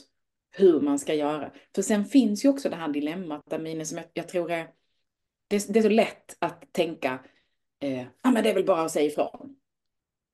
[0.51, 1.53] hur man ska göra.
[1.75, 4.69] För sen finns ju också det här dilemmat, Amine, som jag, jag tror är,
[5.49, 7.19] det, det, är så lätt att tänka,
[7.81, 9.57] eh, ah, men det är väl bara att säga ifrån.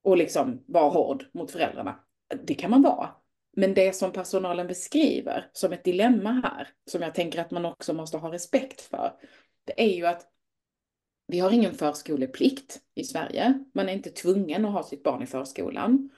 [0.05, 2.01] Och liksom vara hård mot föräldrarna.
[2.45, 3.11] Det kan man vara.
[3.57, 7.93] Men det som personalen beskriver som ett dilemma här, som jag tänker att man också
[7.93, 9.13] måste ha respekt för,
[9.65, 10.27] det är ju att
[11.27, 13.65] vi har ingen förskoleplikt i Sverige.
[13.75, 16.11] Man är inte tvungen att ha sitt barn i förskolan.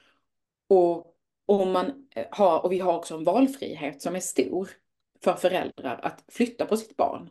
[0.69, 1.15] Och,
[1.47, 4.71] och, man eh, har, och vi har också en valfrihet som är stor
[5.25, 7.31] för föräldrar att flytta på sitt barn.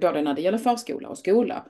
[0.00, 1.66] Både när det gäller förskola och skola.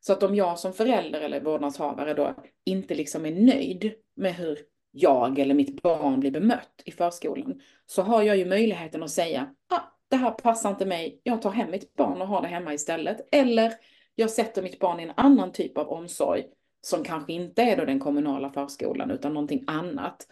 [0.00, 2.34] Så att om jag som förälder eller vårdnadshavare då
[2.64, 4.58] inte liksom är nöjd med hur
[4.90, 9.54] jag eller mitt barn blir bemött i förskolan, så har jag ju möjligheten att säga,
[9.68, 12.74] ah, det här passar inte mig, jag tar hem mitt barn och har det hemma
[12.74, 13.28] istället.
[13.32, 13.72] Eller
[14.18, 16.44] jag sätter mitt barn i en annan typ av omsorg
[16.80, 20.26] som kanske inte är då den kommunala förskolan utan någonting annat.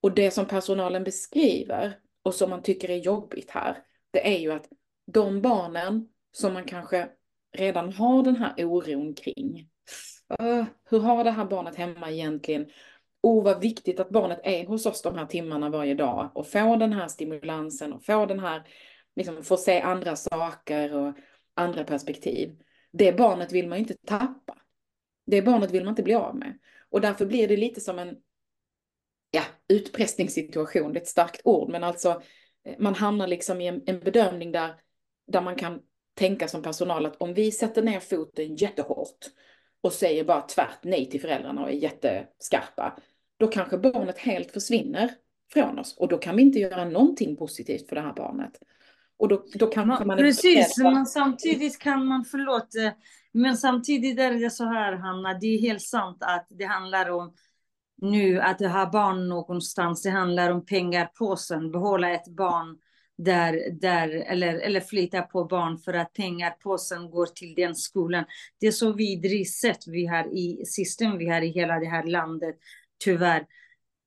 [0.00, 3.78] Och det som personalen beskriver och som man tycker är jobbigt här,
[4.10, 4.68] det är ju att
[5.06, 7.08] de barnen som man kanske
[7.56, 9.68] redan har den här oron kring.
[10.42, 12.66] Uh, hur har det här barnet hemma egentligen?
[13.22, 16.76] oh vad viktigt att barnet är hos oss de här timmarna varje dag och får
[16.76, 18.62] den här stimulansen och får den här,
[19.16, 21.14] liksom får se andra saker och
[21.54, 22.56] andra perspektiv.
[22.92, 24.58] Det barnet vill man ju inte tappa.
[25.26, 26.58] Det barnet vill man inte bli av med.
[26.88, 28.16] Och därför blir det lite som en
[29.30, 32.22] ja, utpressningssituation, det är ett starkt ord, men alltså
[32.64, 34.74] eh, man hamnar liksom i en, en bedömning där,
[35.26, 35.80] där man kan
[36.14, 39.26] tänka som personal att om vi sätter ner foten jättehårt
[39.80, 42.98] och säger bara tvärt nej till föräldrarna och är jätteskarpa,
[43.36, 45.14] då kanske barnet helt försvinner
[45.52, 48.52] från oss och då kan vi inte göra någonting positivt för det här barnet.
[49.20, 50.18] Och då, då kanske man...
[50.18, 52.92] Precis, men samtidigt kan man, förlåt, eh,
[53.32, 57.34] men samtidigt är det så här Hanna, det är helt sant att det handlar om
[58.02, 62.78] nu att ha barn någonstans, det handlar om pengarpåsen, behålla ett barn
[63.18, 68.24] där, där, eller, eller flytta på barn för att pengapåsen går till den skolan.
[68.60, 72.04] Det är så vidrigt sätt vi har i system vi har i hela det här
[72.04, 72.56] landet,
[73.04, 73.46] tyvärr.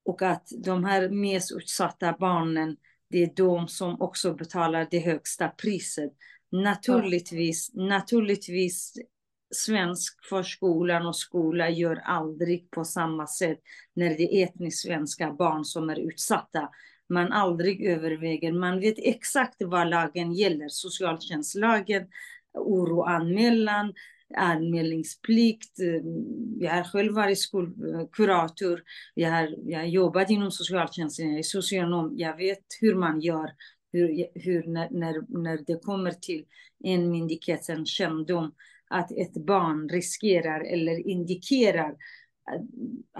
[0.06, 2.78] Och att de här mest utsatta barnen,
[3.14, 6.12] det är de som också betalar det högsta priset.
[6.52, 7.84] Naturligtvis, ja.
[7.84, 8.94] naturligtvis
[9.56, 13.60] svensk förskolan och skola gör aldrig på samma sätt
[13.94, 16.70] när det är etniskt svenska barn som är utsatta.
[17.10, 22.08] Man aldrig överväger, man vet exakt vad lagen gäller, socialtjänstlagen,
[22.54, 23.94] oroanmälan,
[24.38, 25.80] anmälningsplikt.
[25.80, 26.02] Eh,
[26.60, 31.44] jag har själv varit skolkurator, eh, jag har, jag har jobbat inom socialtjänsten, jag är
[31.44, 33.50] socionom, jag vet hur man gör
[33.94, 36.46] hur, hur när, när, när det kommer till
[36.84, 38.52] en myndighets kännedom
[38.90, 41.96] att ett barn riskerar eller indikerar
[42.52, 42.62] att,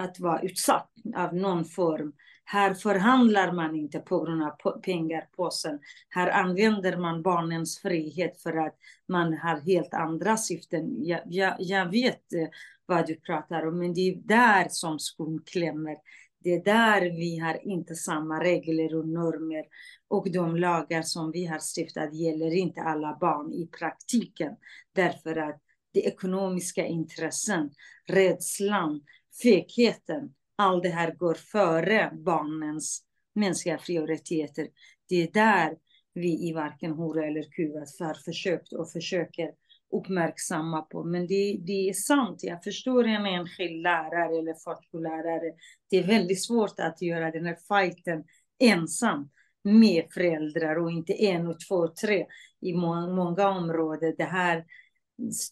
[0.04, 2.12] att vara utsatt av någon form.
[2.44, 5.78] Här förhandlar man inte på grund av pengarpåsen.
[6.08, 8.76] Här använder man barnens frihet för att
[9.08, 11.04] man har helt andra syften.
[11.04, 12.48] Jag, jag, jag vet eh,
[12.86, 15.96] vad du pratar om, men det är där som skon klämmer.
[16.44, 19.64] Det är där vi har inte samma regler och normer
[20.08, 24.52] och de lagar som vi har stiftat gäller inte alla barn i praktiken.
[24.92, 25.60] Därför att
[25.92, 27.70] det ekonomiska intressen,
[28.06, 29.00] rädslan,
[29.42, 33.02] fegheten, allt det här går före barnens
[33.34, 34.68] mänskliga fri och rättigheter.
[35.08, 35.76] Det är där
[36.14, 39.50] vi i varken Hora eller kuvat har försökt och försöker
[39.92, 41.04] uppmärksamma på.
[41.04, 45.52] Men det, det är sant, jag förstår en enskild lärare eller förskollärare.
[45.90, 48.24] Det är väldigt svårt att göra den här fighten
[48.58, 49.30] ensam
[49.64, 52.26] med föräldrar och inte en och två och tre
[52.60, 54.14] i må många områden.
[54.18, 54.64] Det här,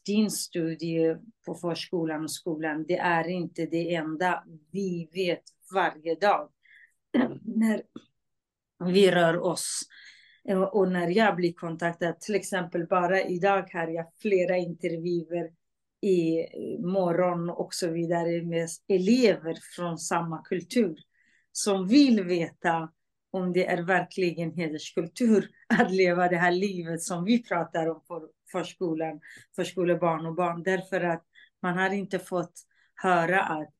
[0.07, 5.43] din studie på förskolan och skolan, det är inte det enda vi vet
[5.75, 6.49] varje dag.
[7.43, 7.83] När
[8.85, 9.81] vi rör oss
[10.49, 15.51] eh, och när jag blir kontaktad, till exempel bara idag har jag flera intervjuer
[16.01, 16.47] i
[16.79, 20.99] morgon och så vidare med elever från samma kultur
[21.53, 22.91] som vill veta
[23.31, 28.29] om det är verkligen hederskultur att leva det här livet som vi pratar om för
[28.53, 29.21] förskolan,
[29.57, 30.63] förskolebarn och barn.
[30.63, 31.25] Därför att
[31.63, 32.53] man har inte fått
[32.95, 33.75] höra att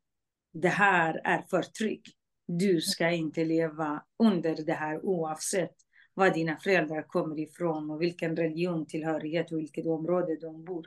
[0.53, 2.09] det här är förtryck.
[2.47, 5.75] Du ska inte leva under det här oavsett
[6.15, 10.87] var dina föräldrar kommer ifrån och vilken religion, tillhörighet och vilket område de bor.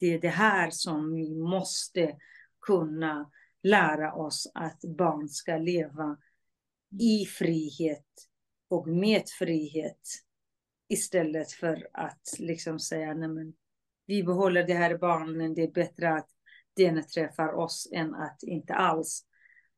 [0.00, 2.16] Det är det här som vi måste
[2.66, 3.30] kunna
[3.62, 6.16] lära oss att barn ska leva
[7.00, 8.06] i frihet
[8.68, 10.00] och med frihet
[10.92, 13.52] istället för att liksom säga nej men
[14.06, 16.28] vi behåller det här barnen, det är bättre att
[16.76, 19.24] den träffar oss än att inte alls.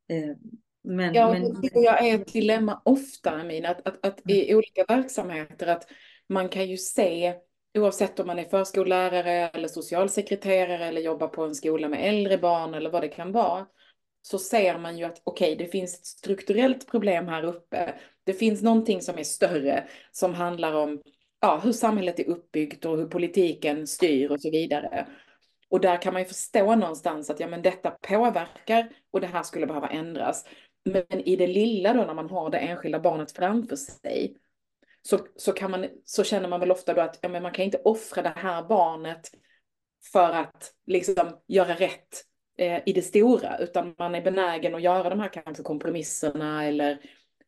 [0.08, 0.36] Eh,
[0.84, 1.60] men, ja, men...
[1.60, 4.56] det jag är ett dilemma ofta, Amin, att, att, att i mm.
[4.56, 5.86] olika verksamheter att
[6.28, 7.34] man kan ju se,
[7.78, 12.74] oavsett om man är förskollärare eller socialsekreterare eller jobbar på en skola med äldre barn
[12.74, 13.66] eller vad det kan vara,
[14.22, 17.94] så ser man ju att okej, okay, det finns ett strukturellt problem här uppe.
[18.24, 21.02] Det finns någonting som är större som handlar om
[21.40, 25.06] ja, hur samhället är uppbyggt och hur politiken styr och så vidare.
[25.68, 29.42] Och där kan man ju förstå någonstans att ja, men detta påverkar och det här
[29.42, 30.44] skulle behöva ändras.
[30.84, 34.36] Men i det lilla då när man har det enskilda barnet framför sig
[35.02, 37.64] så, så, kan man, så känner man väl ofta då att ja, men man kan
[37.64, 39.30] inte offra det här barnet
[40.12, 42.24] för att liksom göra rätt
[42.58, 46.98] eh, i det stora, utan man är benägen att göra de här kanske kompromisserna eller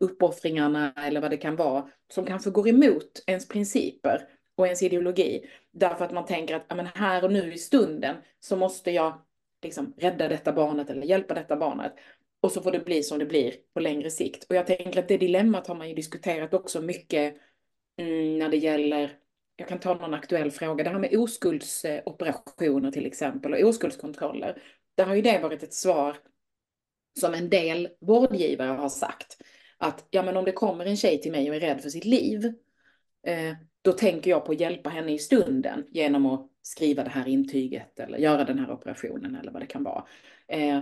[0.01, 5.51] uppoffringarna eller vad det kan vara, som kanske går emot ens principer och ens ideologi.
[5.73, 9.23] Därför att man tänker att ja, men här och nu i stunden så måste jag
[9.63, 11.93] liksom rädda detta barnet eller hjälpa detta barnet.
[12.41, 14.45] Och så får det bli som det blir på längre sikt.
[14.45, 17.37] Och jag tänker att det dilemmat har man ju diskuterat också mycket
[17.97, 19.19] mm, när det gäller,
[19.57, 24.63] jag kan ta någon aktuell fråga, det här med oskuldsoperationer till exempel och oskuldskontroller.
[24.95, 26.17] Där har ju det varit ett svar
[27.21, 29.37] som en del vårdgivare har sagt.
[29.79, 32.05] Att ja, men om det kommer en tjej till mig och är rädd för sitt
[32.05, 32.45] liv,
[33.27, 37.29] eh, då tänker jag på att hjälpa henne i stunden genom att skriva det här
[37.29, 40.05] intyget eller göra den här operationen eller vad det kan vara.
[40.49, 40.81] Eh,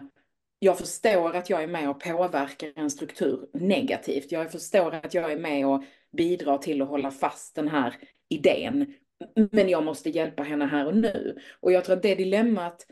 [0.58, 4.32] jag förstår att jag är med och påverkar en struktur negativt.
[4.32, 5.84] Jag förstår att jag är med och
[6.16, 7.94] bidrar till att hålla fast den här
[8.28, 8.94] idén.
[9.50, 11.38] Men jag måste hjälpa henne här och nu.
[11.60, 12.86] Och jag tror att det dilemmat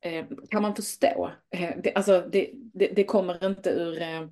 [0.00, 1.30] eh, kan man förstå.
[1.50, 4.28] Eh, det, alltså det, det, det, kommer inte ur eh,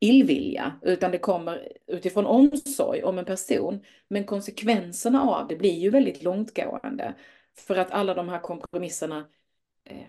[0.00, 3.84] illvilja, utan det kommer utifrån omsorg om en person.
[4.08, 7.14] Men konsekvenserna av det blir ju väldigt långtgående.
[7.58, 9.28] För att alla de här kompromisserna
[9.84, 10.06] eh,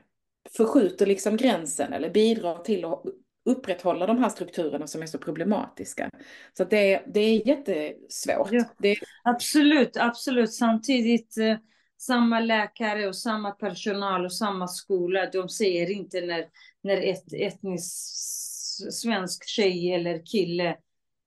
[0.58, 3.04] förskjuter liksom gränsen eller bidrar till att
[3.46, 6.10] upprätthålla de här strukturerna som är så problematiska.
[6.58, 8.52] Så det, det är jättesvårt.
[8.52, 8.96] Ja, det...
[9.24, 10.54] Absolut, absolut.
[10.54, 11.58] Samtidigt, eh,
[11.98, 16.46] samma läkare och samma personal och samma skola, de säger inte när,
[16.84, 18.51] när ett etnisk
[18.90, 20.78] svensk tjej eller kille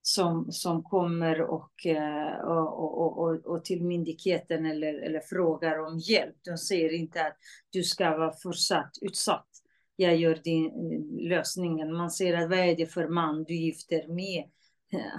[0.02, 5.98] som, som kommer och, eh, och, och, och, och, till myndigheten eller, eller frågar om
[5.98, 6.36] hjälp.
[6.44, 7.36] De säger inte att
[7.70, 9.48] du ska vara fortsatt utsatt.
[9.96, 11.96] Jag gör din, eh, lösningen.
[11.96, 14.44] Man säger att vad är det för man du gifter med?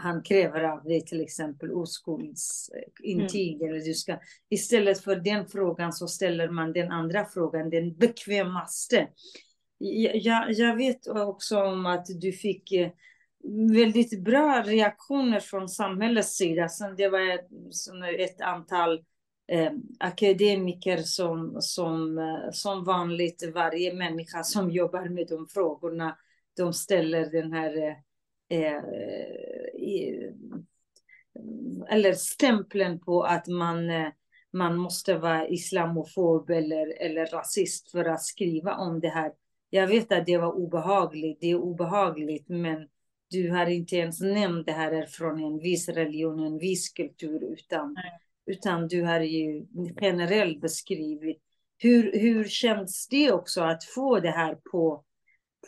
[0.01, 3.61] Han kräver av dig till exempel oskuldsintyg.
[3.61, 3.69] Mm.
[3.69, 4.19] Eller du ska,
[4.49, 9.07] istället för den frågan så ställer man den andra frågan, den bekvämaste.
[9.77, 12.91] Jag, jag vet också om att du fick eh,
[13.73, 16.69] väldigt bra reaktioner från samhällets sida.
[16.69, 17.39] Sen det var
[18.19, 19.03] ett antal
[19.47, 26.17] eh, akademiker som, som, eh, som vanligt, varje människa som jobbar med de frågorna,
[26.57, 27.95] de ställer den här
[28.49, 28.81] eh, eh
[31.89, 34.07] eller stämpeln på att man, eh,
[34.53, 39.31] man måste vara islamofob eller, eller rasist för att skriva om det här.
[39.75, 42.87] Jag vet att det var obehagligt, det är obehagligt, men
[43.29, 47.43] du har inte ens nämnt det här är från en viss religion, en viss kultur,
[47.43, 47.95] utan,
[48.45, 49.65] utan du har ju
[50.01, 51.41] generellt beskrivit.
[51.77, 55.03] Hur, hur känns det också att få det här på,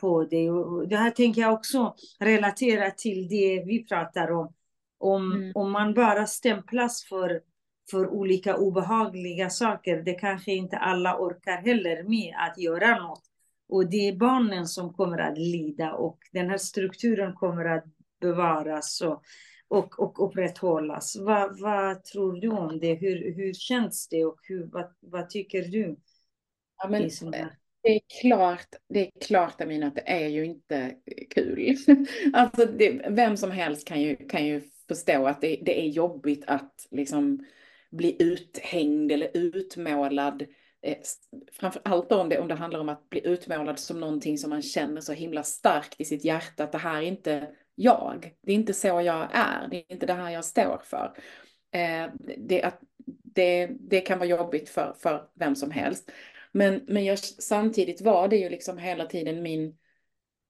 [0.02, 0.50] på det?
[0.50, 4.54] Och det här tänker jag också relatera till det vi pratar om.
[4.98, 5.52] Om, mm.
[5.56, 7.42] om man bara stämplas för,
[7.92, 13.27] för olika obehagliga saker, det kanske inte alla orkar heller med att göra något.
[13.70, 17.86] Och det är barnen som kommer att lida och den här strukturen kommer att
[18.22, 19.24] bevaras och,
[19.68, 21.16] och, och upprätthållas.
[21.16, 22.94] Vad, vad tror du om det?
[22.94, 25.98] Hur, hur känns det och hur, vad, vad tycker du?
[26.78, 27.10] Ja, men,
[27.84, 30.96] det är klart, det är klart Amina, att det är ju inte
[31.30, 31.76] kul.
[32.34, 36.44] alltså det, vem som helst kan ju, kan ju förstå att det, det är jobbigt
[36.48, 37.46] att liksom
[37.92, 40.46] bli uthängd eller utmålad
[40.82, 40.98] Eh,
[41.52, 44.62] framför allt om det, om det handlar om att bli utmålad som någonting som man
[44.62, 48.56] känner så himla starkt i sitt hjärta, att det här är inte jag, det är
[48.56, 51.14] inte så jag är, det är inte det här jag står för.
[51.72, 52.80] Eh, det, att,
[53.24, 56.12] det, det kan vara jobbigt för, för vem som helst.
[56.52, 59.78] Men, men jag, samtidigt var det ju liksom hela tiden min...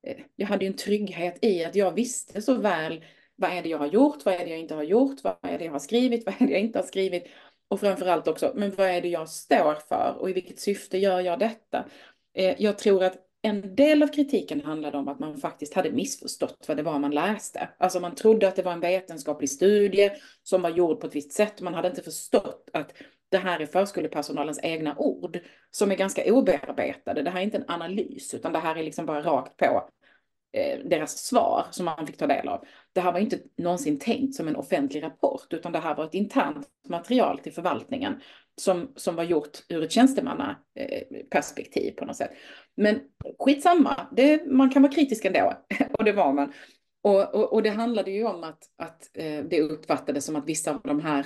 [0.07, 3.05] Eh, jag hade ju en trygghet i att jag visste så väl
[3.36, 5.57] vad är det jag har gjort, vad är det jag inte har gjort, vad är
[5.57, 7.28] det jag har skrivit, vad är det jag inte har skrivit.
[7.70, 11.20] Och framförallt också, men vad är det jag står för och i vilket syfte gör
[11.20, 11.86] jag detta?
[12.34, 16.65] Eh, jag tror att en del av kritiken handlade om att man faktiskt hade missförstått
[16.68, 17.70] vad det var man läste.
[17.78, 20.11] Alltså man trodde att det var en vetenskaplig studie
[20.43, 21.61] som var gjord på ett visst sätt.
[21.61, 22.93] Man hade inte förstått att
[23.30, 25.39] det här är förskolepersonalens egna ord
[25.72, 27.22] som är ganska obearbetade.
[27.22, 30.07] Det här är inte en analys, utan det här är liksom bara rakt på Eh,
[30.54, 32.66] Eh, deras svar som man fick ta del av.
[32.93, 36.14] Det här var inte någonsin tänkt som en offentlig rapport, utan det här var ett
[36.14, 38.22] internt material till förvaltningen
[38.62, 42.32] som, som var gjort ur ett tjänstemannaperspektiv på något sätt.
[42.76, 43.00] Men
[43.39, 45.54] skitsamma, det, man kan vara kritisk ändå,
[45.98, 46.54] och det var man.
[47.02, 50.72] Och, och, och det handlade ju om att, att eh, det uppfattades som att vissa
[50.72, 51.26] av de här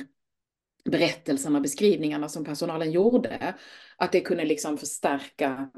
[0.85, 3.55] berättelserna, beskrivningarna som personalen gjorde,
[3.97, 5.69] att det kunde liksom förstärka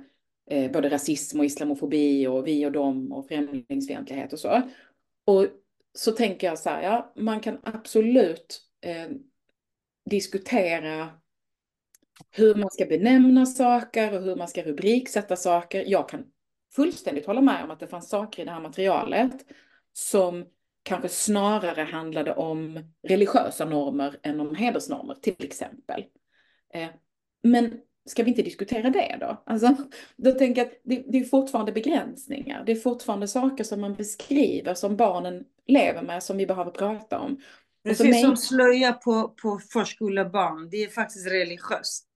[0.51, 4.61] eh, både rasism och islamofobi och vi och dem och främlingsfientlighet och så.
[5.25, 5.47] Och
[5.93, 9.09] så tänker jag så här, ja, man kan absolut eh,
[10.09, 11.09] diskutera
[12.31, 15.83] hur man ska benämna saker och hur man ska rubriksätta saker.
[15.87, 16.25] Jag kan
[16.75, 19.45] fullständigt hålla med om att det fanns saker i det här materialet
[19.93, 20.45] som
[20.83, 26.05] kanske snarare handlade om religiösa normer än om hedersnormer, till exempel.
[26.73, 26.89] Eh,
[27.43, 29.43] men ska vi inte diskutera det då?
[29.45, 29.75] Alltså,
[30.15, 32.63] då tänker jag att det, det, är fortfarande begränsningar.
[32.65, 37.19] Det är fortfarande saker som man beskriver som barnen lever med som vi behöver prata
[37.19, 37.41] om.
[37.83, 38.21] Precis mig...
[38.21, 42.07] som slöja på, på förskolebarn, det är faktiskt religiöst.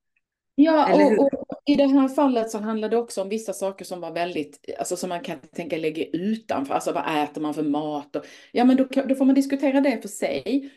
[0.55, 4.01] Ja, och, och, i det här fallet så handlar det också om vissa saker som
[4.01, 8.15] var väldigt, alltså som man kan tänka lägga utanför, alltså vad äter man för mat
[8.15, 10.71] och, ja men då, då får man diskutera det för sig.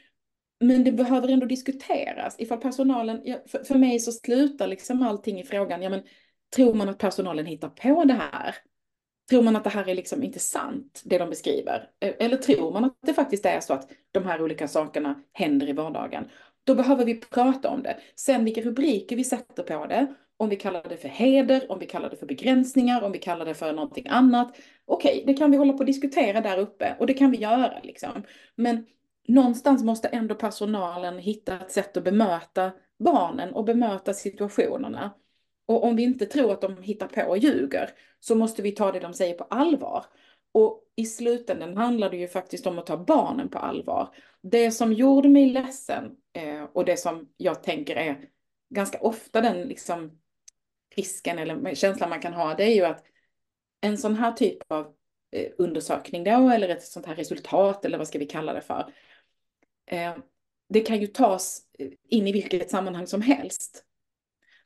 [0.61, 2.35] Men det behöver ändå diskuteras.
[2.39, 6.03] Ifall personalen, för, för mig så slutar liksom allting i frågan, ja men
[6.57, 8.55] tror man att personalen hittar på det här?
[9.31, 11.91] Tror man att det här är liksom inte sant, det de beskriver?
[12.01, 15.69] E, eller tror man att det faktiskt är så att de här olika sakerna händer
[15.69, 16.25] i vardagen?
[16.65, 17.97] Då behöver vi prata om det.
[18.17, 21.87] Sen vilka rubriker vi sätter på det, om vi kallar det för heder, om vi
[21.87, 24.57] kallar det för begränsningar, om vi kallar det för någonting annat.
[24.85, 27.39] Okej, okay, det kan vi hålla på och diskutera där uppe och det kan vi
[27.39, 28.23] göra liksom.
[28.57, 28.87] Men
[29.29, 35.15] någonstans måste ändå personalen hitta ett sätt att bemöta barnen och bemöta situationerna.
[35.67, 37.91] Och om vi inte tror att de hittar på och ljuger
[38.21, 40.05] så måste vi ta det de säger på allvar.
[40.53, 44.15] Och i slutändan handlar det ju faktiskt om att ta barnen på allvar.
[44.43, 48.29] Det som gjorde mig ledsen eh, och det som jag tänker är
[48.75, 50.21] ganska ofta den liksom
[50.97, 53.05] risken eller känslan man kan ha, det är ju att
[53.81, 54.95] en sån här typ av
[55.33, 58.93] eh, undersökning då, eller ett sånt här resultat, eller vad ska vi kalla det för,
[59.91, 60.17] Eh,
[60.69, 63.85] det kan ju tas eh, in i vilket sammanhang som helst.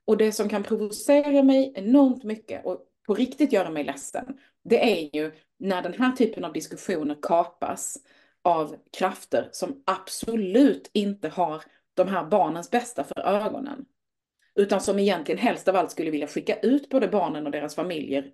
[0.05, 4.93] Och det som kan provocera mig enormt mycket och på riktigt göra mig ledsen, det
[4.93, 7.99] är ju när den här typen av diskussioner kapas
[8.43, 11.63] av krafter som absolut inte har
[11.95, 13.85] de här barnens bästa för ögonen.
[14.55, 18.33] Utan som egentligen helst av allt skulle vilja skicka ut både barnen och deras familjer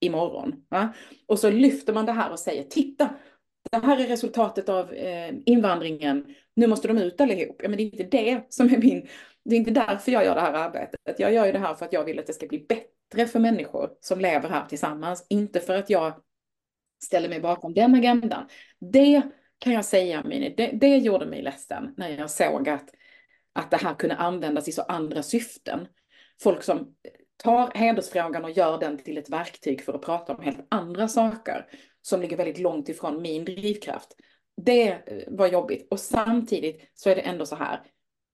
[0.00, 0.64] imorgon.
[0.68, 0.92] Va?
[1.26, 3.14] Och så lyfter man det här och säger, titta,
[3.70, 7.60] det här är resultatet av eh, invandringen, nu måste de ut allihop.
[7.62, 9.08] Ja, men det är inte det som är min,
[9.44, 11.18] det är inte därför jag gör det här arbetet.
[11.18, 13.38] Jag gör ju det här för att jag vill att det ska bli bättre för
[13.38, 16.12] människor som lever här tillsammans, inte för att jag
[17.04, 18.48] ställer mig bakom den agendan.
[18.92, 19.22] Det
[19.58, 22.90] kan jag säga, Mini, det, det gjorde mig ledsen när jag såg att,
[23.52, 25.88] att det här kunde användas i så andra syften.
[26.42, 26.94] Folk som
[27.36, 31.66] tar hedersfrågan och gör den till ett verktyg för att prata om helt andra saker
[32.02, 34.16] som ligger väldigt långt ifrån min drivkraft.
[34.56, 37.80] Det eh, var jobbigt och samtidigt så är det ändå så här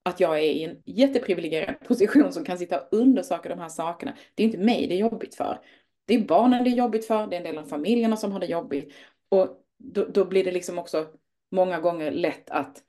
[0.03, 4.17] att jag är i en jätteprivilegierad position som kan sitta och undersöka de här sakerna.
[4.35, 5.61] Det är inte mig det är jobbigt för.
[6.05, 8.41] Det är barnen det är jobbigt för, det är en del av familjerna som har
[8.41, 8.95] det jobbigt.
[9.29, 9.49] Och
[9.79, 11.07] då, då blir det liksom också
[11.51, 12.83] många gånger lätt att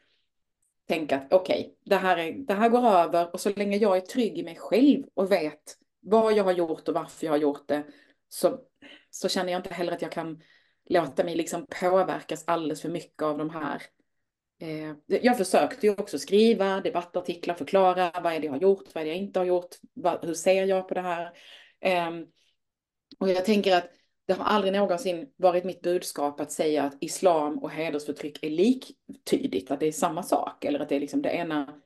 [0.87, 4.01] tänka att okej, okay, det, här det här går över och så länge jag är
[4.01, 7.67] trygg i mig själv och vet vad jag har gjort och varför jag har gjort
[7.67, 7.83] det
[8.29, 8.59] så,
[9.09, 10.41] så känner jag inte heller att jag kan
[10.89, 13.81] låta mig liksom påverkas alldeles för mycket av de här.
[14.61, 19.01] Eh, jag försökte ju också skriva debattartiklar, förklara vad är det jag har gjort, vad
[19.01, 21.31] är det jag inte har gjort, vad, hur ser jag på det här.
[21.79, 22.11] Eh,
[23.19, 23.91] och jag tänker att
[24.27, 29.71] det har aldrig någonsin varit mitt budskap att säga att islam och hedersförtryck är liktydigt,
[29.71, 31.81] att det är samma sak eller att det är liksom det ena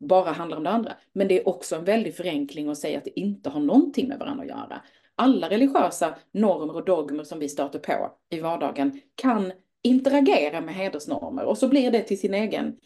[0.00, 0.96] bara handlar om det andra.
[1.12, 4.18] Men det är också en väldig förenkling att säga att det inte har någonting med
[4.18, 4.82] varandra att göra.
[5.20, 9.52] Alla religiösa normer och dogmer som vi stöter på i vardagen kan
[9.82, 12.76] interagera med hedersnormer och så blir det till sin egen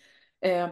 [0.41, 0.64] eh,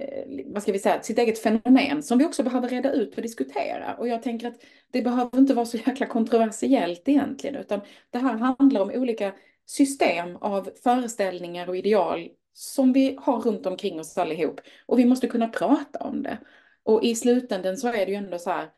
[0.00, 3.22] eh, vad ska vi säga, sitt eget fenomen som vi också behöver reda ut och
[3.22, 3.94] diskutera.
[3.94, 4.56] Och jag tänker att
[4.92, 7.80] det behöver inte vara så jäkla kontroversiellt egentligen, utan
[8.10, 9.32] det här handlar om olika
[9.66, 14.60] system av föreställningar och ideal som vi har runt omkring oss allihop.
[14.86, 16.38] Och vi måste kunna prata om det.
[16.82, 18.68] Och i slutändan så är det ju ändå så här,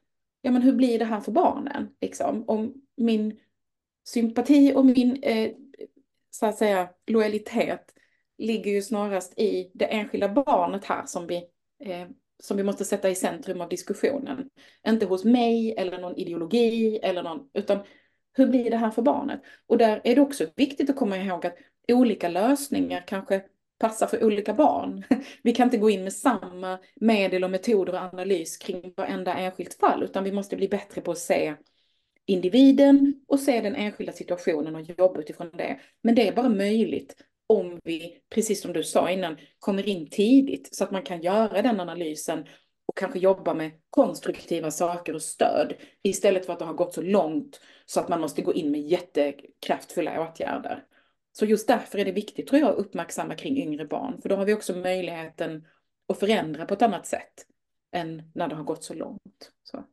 [0.47, 1.89] ja men hur blir det här för barnen?
[2.01, 2.45] Liksom?
[2.47, 3.39] Om min
[4.09, 5.53] sympati och min, eh,
[6.31, 7.95] så att säga, lojalitet
[8.39, 11.37] ligger ju snarast i det enskilda barnet här som vi,
[11.85, 12.09] eh,
[12.43, 14.51] som vi måste sätta i centrum av diskussionen.
[14.89, 17.79] Inte hos mig eller någon ideologi eller någon, utan
[18.33, 19.41] hur blir det här för barnet?
[19.67, 21.57] Och där är det också viktigt att komma ihåg att
[21.89, 23.43] olika lösningar kanske
[23.79, 25.05] passar för olika barn.
[25.43, 29.74] Vi kan inte gå in med samma medel och metoder och analys kring varenda enskilt
[29.74, 31.55] fall, utan vi måste bli bättre på att se
[32.27, 35.81] individen och se den enskilda situationen och jobba utifrån det.
[36.03, 37.16] Men det är bara möjligt
[37.47, 41.62] om vi, precis som du sa innan, kommer in tidigt så att man kan göra
[41.62, 42.45] den analysen
[42.87, 47.03] och kanske jobba med konstruktiva saker och stöd istället för att det har gått så
[47.03, 50.85] långt så att man måste gå in med jättekraftfulla åtgärder.
[51.39, 54.37] Så just därför är det viktigt tror jag att uppmärksamma kring yngre barn, för då
[54.37, 55.66] har vi också möjligheten
[56.09, 57.47] att förändra på ett annat sätt
[57.93, 59.53] än när det har gått så långt.
[59.62, 59.84] Så.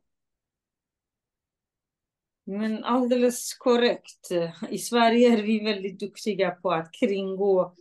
[2.44, 4.28] Men alldeles korrekt.
[4.68, 7.74] I Sverige är vi väldigt duktiga på att kringgå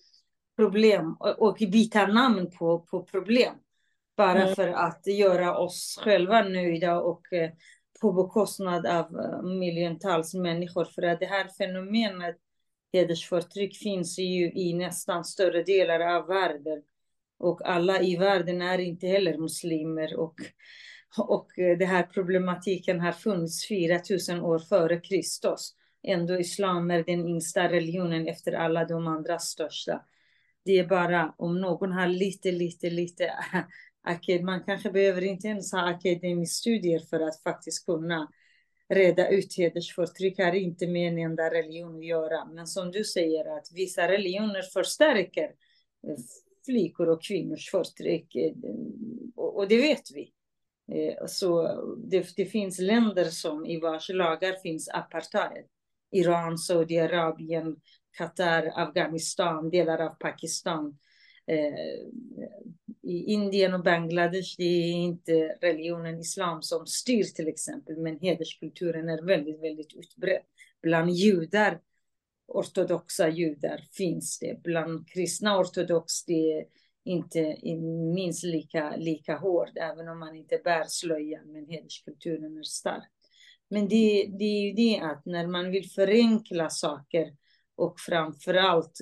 [0.55, 3.55] problem och byta namn på, på problem.
[4.17, 4.55] Bara mm.
[4.55, 7.51] för att göra oss själva nöjda och eh,
[8.01, 10.85] på bekostnad av eh, miljontals människor.
[10.85, 12.37] För att det här fenomenet
[12.93, 16.81] hedersförtryck finns ju i nästan större delar av världen.
[17.39, 20.19] Och alla i världen är inte heller muslimer.
[20.19, 20.35] Och
[21.17, 25.75] och den här problematiken har funnits 4000 år före Kristus.
[26.03, 30.01] Ändå islam är den yngsta religionen efter alla de andra största.
[30.65, 33.25] Det är bara om någon har lite, lite, lite
[34.27, 38.27] eh, man kanske behöver inte ens ha akademiska studier för att faktiskt kunna
[38.93, 42.45] reda ut hedersförtryck har inte med en enda religion att göra.
[42.45, 45.43] Men som du säger att vissa religioner förstärker
[46.07, 46.15] eh,
[46.65, 48.35] flickor och kvinnors förtryck.
[48.35, 48.53] Eh,
[49.35, 50.33] och det vet vi.
[50.91, 51.67] Eh, så
[51.97, 55.65] det, det, finns länder som i vars lagar finns apartheid.
[56.11, 57.75] Iran, Saudiarabien,
[58.17, 60.97] Qatar, Afghanistan, delar av Pakistan.
[61.47, 62.07] Eh,
[63.03, 69.09] i Indien och Bangladesh det är inte religionen islam som styr till exempel, men hederskulturen
[69.09, 70.41] är väldigt, väldigt utbredd
[70.81, 71.79] bland judar.
[72.47, 74.63] ortodoxa judar finns det.
[74.63, 76.65] Bland kristna ortodox det är
[77.03, 77.57] inte
[78.15, 83.09] minst lika, lika hård, även om man inte bär slöja, men hederskulturen är stark.
[83.69, 87.35] Men det, det är ju det att när man vill förenkla saker
[87.75, 88.99] och framförallt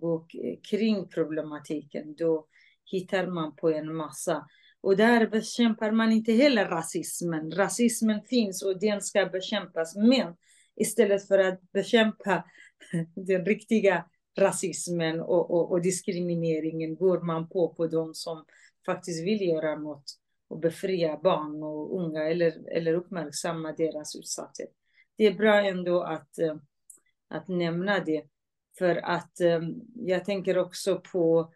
[0.00, 0.26] gå
[0.70, 2.46] kring problematiken, då
[2.92, 4.46] hittar man på en massa.
[4.80, 7.50] Och där bekämpar man inte heller rasismen.
[7.50, 9.96] Rasismen finns och den ska bekämpas.
[9.96, 10.34] Men
[10.76, 12.44] istället för att bekämpa
[13.14, 14.04] den riktiga
[14.38, 18.44] rasismen och, och, och, diskrimineringen går man på på de som
[18.86, 20.04] faktiskt vill göra något
[20.48, 24.70] och befria barn och unga eller, eller uppmärksamma deras utsatthet.
[25.16, 26.56] Det är bra ändå att, eh,
[27.28, 28.24] att nämna det.
[28.78, 29.60] För att eh,
[29.94, 31.52] jag tänker också på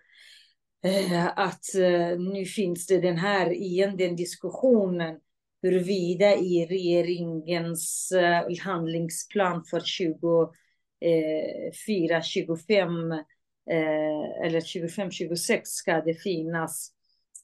[0.87, 5.21] Eh, att eh, nu finns det den här igen, den diskussionen
[5.63, 12.91] huruvida i regeringens eh, handlingsplan för 24, 25
[14.45, 16.93] eller 25, 26 ska det finnas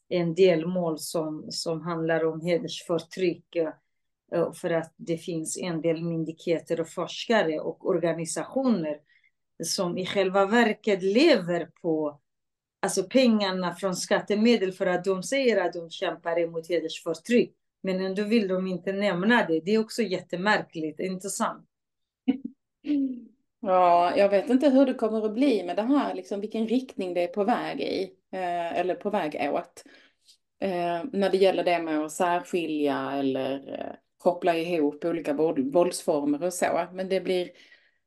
[0.09, 3.57] en delmål som, som handlar om hedersförtryck.
[4.55, 9.01] För att det finns en del myndigheter och forskare och organisationer
[9.65, 12.21] som i själva verket lever på
[12.83, 17.55] alltså pengarna från skattemedel för att de säger att de kämpar emot hedersförtryck.
[17.83, 19.61] Men ändå vill de inte nämna det.
[19.61, 21.69] Det är också jättemärkligt, inte sant?
[23.61, 27.15] Ja, jag vet inte hur det kommer att bli med det här, liksom vilken riktning
[27.15, 28.03] det är på väg i,
[28.33, 29.85] eh, eller på väg åt.
[30.61, 35.33] Eh, när det gäller det med att särskilja eller eh, koppla ihop olika
[35.73, 36.87] våldsformer och så.
[36.93, 37.51] Men det blir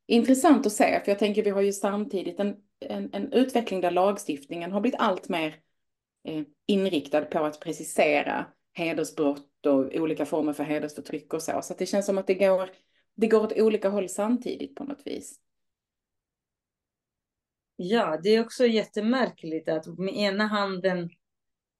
[0.06, 3.90] intressant att se, för jag tänker vi har ju samtidigt en, en, en utveckling där
[3.90, 5.56] lagstiftningen har blivit allt mer
[6.24, 11.62] eh, inriktad på att precisera hedersbrott och olika former för hedersförtryck och så.
[11.62, 12.70] Så det känns som att det går,
[13.14, 15.40] det går åt olika håll samtidigt på något vis.
[17.76, 21.10] Ja, det är också jättemärkligt att med ena handen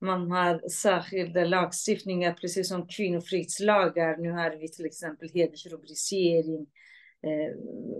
[0.00, 4.16] man har särskilda lagstiftningar, precis som kvinnofridslagar.
[4.16, 6.66] Nu har vi till exempel hedersrubricering.
[7.22, 7.54] Eh,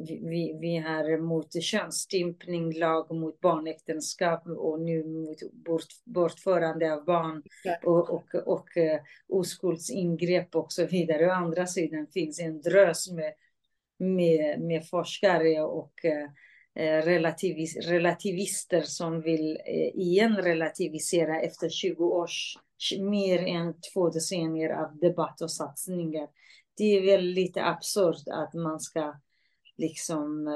[0.04, 7.42] vi, vi har mot könsstympning, lag mot barnäktenskap och nu mot bort, bortförande av barn
[7.84, 11.26] och, och, och uh, oskuldsingrepp och så vidare.
[11.26, 13.32] Å andra sidan finns en drös med,
[13.98, 15.92] med, med forskare och
[16.78, 22.58] Eh, relativis, relativister som vill eh, igen relativisera efter 20 års,
[23.00, 26.28] mer än två decennier av debatt och satsningar.
[26.76, 29.14] Det är väl lite absurt att man ska
[29.76, 30.54] liksom eh,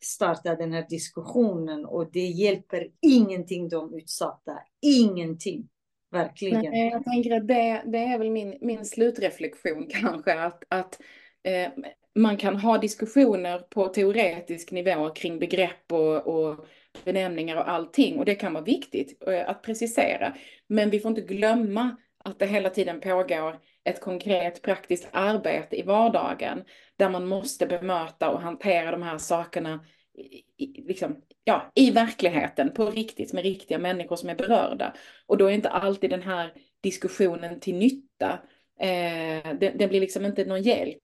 [0.00, 4.58] starta den här diskussionen och det hjälper ingenting de utsatta.
[4.80, 5.68] Ingenting.
[6.10, 6.60] Verkligen.
[6.60, 11.00] Nej, jag tänker att det, det är väl min, min slutreflektion kanske, att, att
[11.42, 11.70] eh,
[12.14, 16.66] man kan ha diskussioner på teoretisk nivå kring begrepp och, och
[17.04, 20.36] benämningar och allting och det kan vara viktigt eh, att precisera.
[20.66, 25.82] Men vi får inte glömma att det hela tiden pågår ett konkret praktiskt arbete i
[25.82, 26.64] vardagen
[26.96, 29.84] där man måste bemöta och hantera de här sakerna
[30.58, 34.94] i, liksom, ja, i verkligheten på riktigt med riktiga människor som är berörda.
[35.26, 38.38] Och då är inte alltid den här diskussionen till nytta.
[38.80, 41.02] Eh, det, det blir liksom inte någon hjälp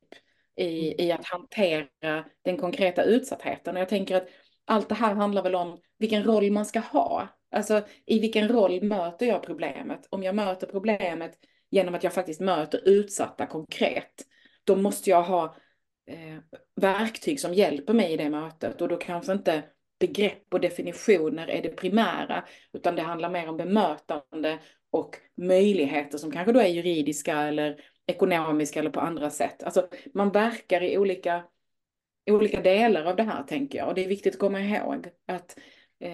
[0.57, 1.09] i, mm.
[1.09, 3.77] i att hantera den konkreta utsattheten.
[3.77, 4.29] Och jag tänker att
[4.65, 7.29] allt det här handlar väl om vilken roll man ska ha.
[7.55, 10.07] Alltså i vilken roll möter jag problemet?
[10.11, 11.33] Om jag möter problemet
[11.71, 14.13] genom att jag faktiskt möter utsatta konkret,
[14.65, 15.57] då måste jag ha
[16.07, 19.63] eh, verktyg som hjälper mig i det mötet och då kanske inte
[19.99, 24.59] begrepp och definitioner är det primära, utan det handlar mer om bemötande
[24.91, 29.63] och möjligheter som kanske då är juridiska eller ekonomiska eller på andra sätt.
[29.63, 31.45] Alltså man verkar i olika,
[32.31, 35.59] olika delar av det här tänker jag och det är viktigt att komma ihåg att
[35.59, 35.63] eh,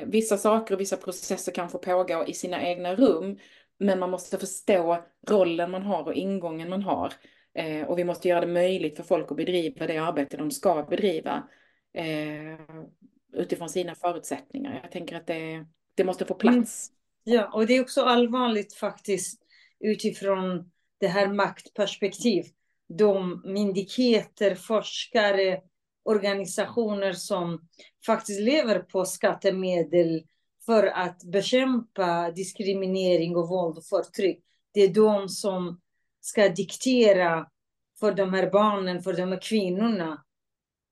[0.07, 3.38] vissa saker och vissa processer kan få pågå i sina egna rum
[3.78, 7.12] men man måste förstå rollen man har och ingången man har.
[7.55, 10.82] Eh, och vi måste göra det möjligt för folk att bedriva det arbete de ska
[10.82, 11.49] bedriva
[11.95, 12.78] eh,
[13.32, 14.80] utifrån sina förutsättningar.
[14.82, 16.91] Jag tänker att det, det måste få plats.
[17.26, 17.38] Mm.
[17.38, 19.43] Ja, och det är också allvarligt faktiskt
[19.80, 22.45] utifrån det här maktperspektiv.
[22.88, 25.61] De myndigheter, forskare,
[26.05, 27.68] organisationer som
[28.07, 30.22] faktiskt lever på skattemedel
[30.66, 34.44] för att bekämpa diskriminering och våld och förtryck.
[34.72, 35.80] Det är de som
[36.20, 37.46] ska diktera
[38.01, 40.24] för de här barnen, för de här kvinnorna.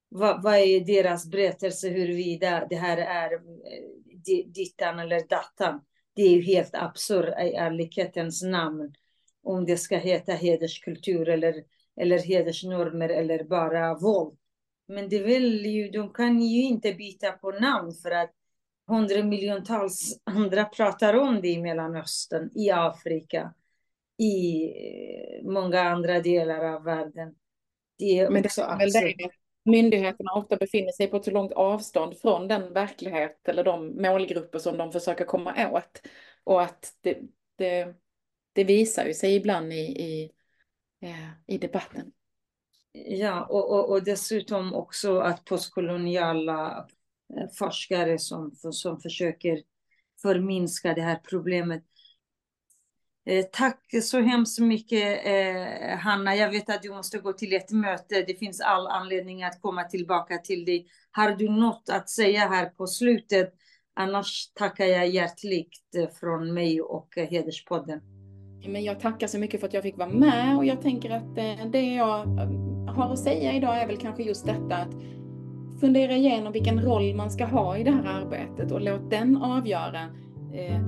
[0.08, 5.80] Vad, vad är deras berättelse huruvida det här är eh, dittan eller dattan?
[6.14, 8.94] Det är ju helt absurt i ärlighetens namn
[9.42, 11.54] om det ska heta hederskultur eller,
[12.00, 14.37] eller hedersnormer eller bara våld.
[14.88, 18.30] Men det vill ju, de kan ju inte byta på namn för att
[18.86, 23.54] hundramiljontals andra pratar om det i Mellanöstern, i Afrika,
[24.16, 27.34] i eh, många andra delar av världen.
[27.98, 29.30] Det är Men det är väl det
[29.68, 34.58] myndigheterna ofta befinner sig på ett så långt avstånd från den verklighet eller de målgrupper
[34.58, 36.02] som de försöker komma åt.
[36.44, 37.18] Och att det,
[37.56, 37.94] det,
[38.52, 40.32] det visar ju sig ibland i, i,
[41.00, 42.12] eh, i debatten.
[43.06, 46.86] Ja, och, och, och dessutom också att postkoloniala
[47.36, 49.62] eh, forskare som, som försöker
[50.22, 51.84] förminska det här problemet.
[53.26, 56.36] Eh, tack så hemskt mycket eh, Hanna.
[56.36, 58.22] Jag vet att du måste gå till ett möte.
[58.22, 60.86] Det finns all anledning att komma tillbaka till dig.
[61.10, 63.54] Har du något att säga här på slutet?
[63.94, 68.00] Annars tackar jag hjärtligt eh, från mig och eh, Hederspodden.
[68.66, 71.36] Men jag tackar så mycket för att jag fick vara med och jag tänker att
[71.72, 72.26] det jag
[72.98, 74.94] har att säga idag är väl kanske just detta att
[75.80, 80.02] fundera igenom vilken roll man ska ha i det här arbetet och låt den avgöra
[80.54, 80.80] eh,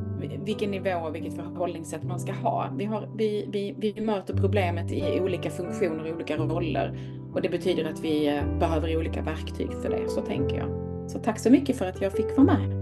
[0.45, 2.71] vilken nivå och vilket förhållningssätt man ska ha.
[2.77, 6.99] Vi, har, vi, vi, vi möter problemet i olika funktioner och olika roller
[7.33, 10.69] och det betyder att vi eh, behöver olika verktyg för det, så tänker jag.
[11.11, 12.81] Så tack så mycket för att jag fick vara med.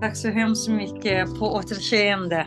[0.00, 1.38] Tack så hemskt mycket.
[1.38, 2.46] På återseende.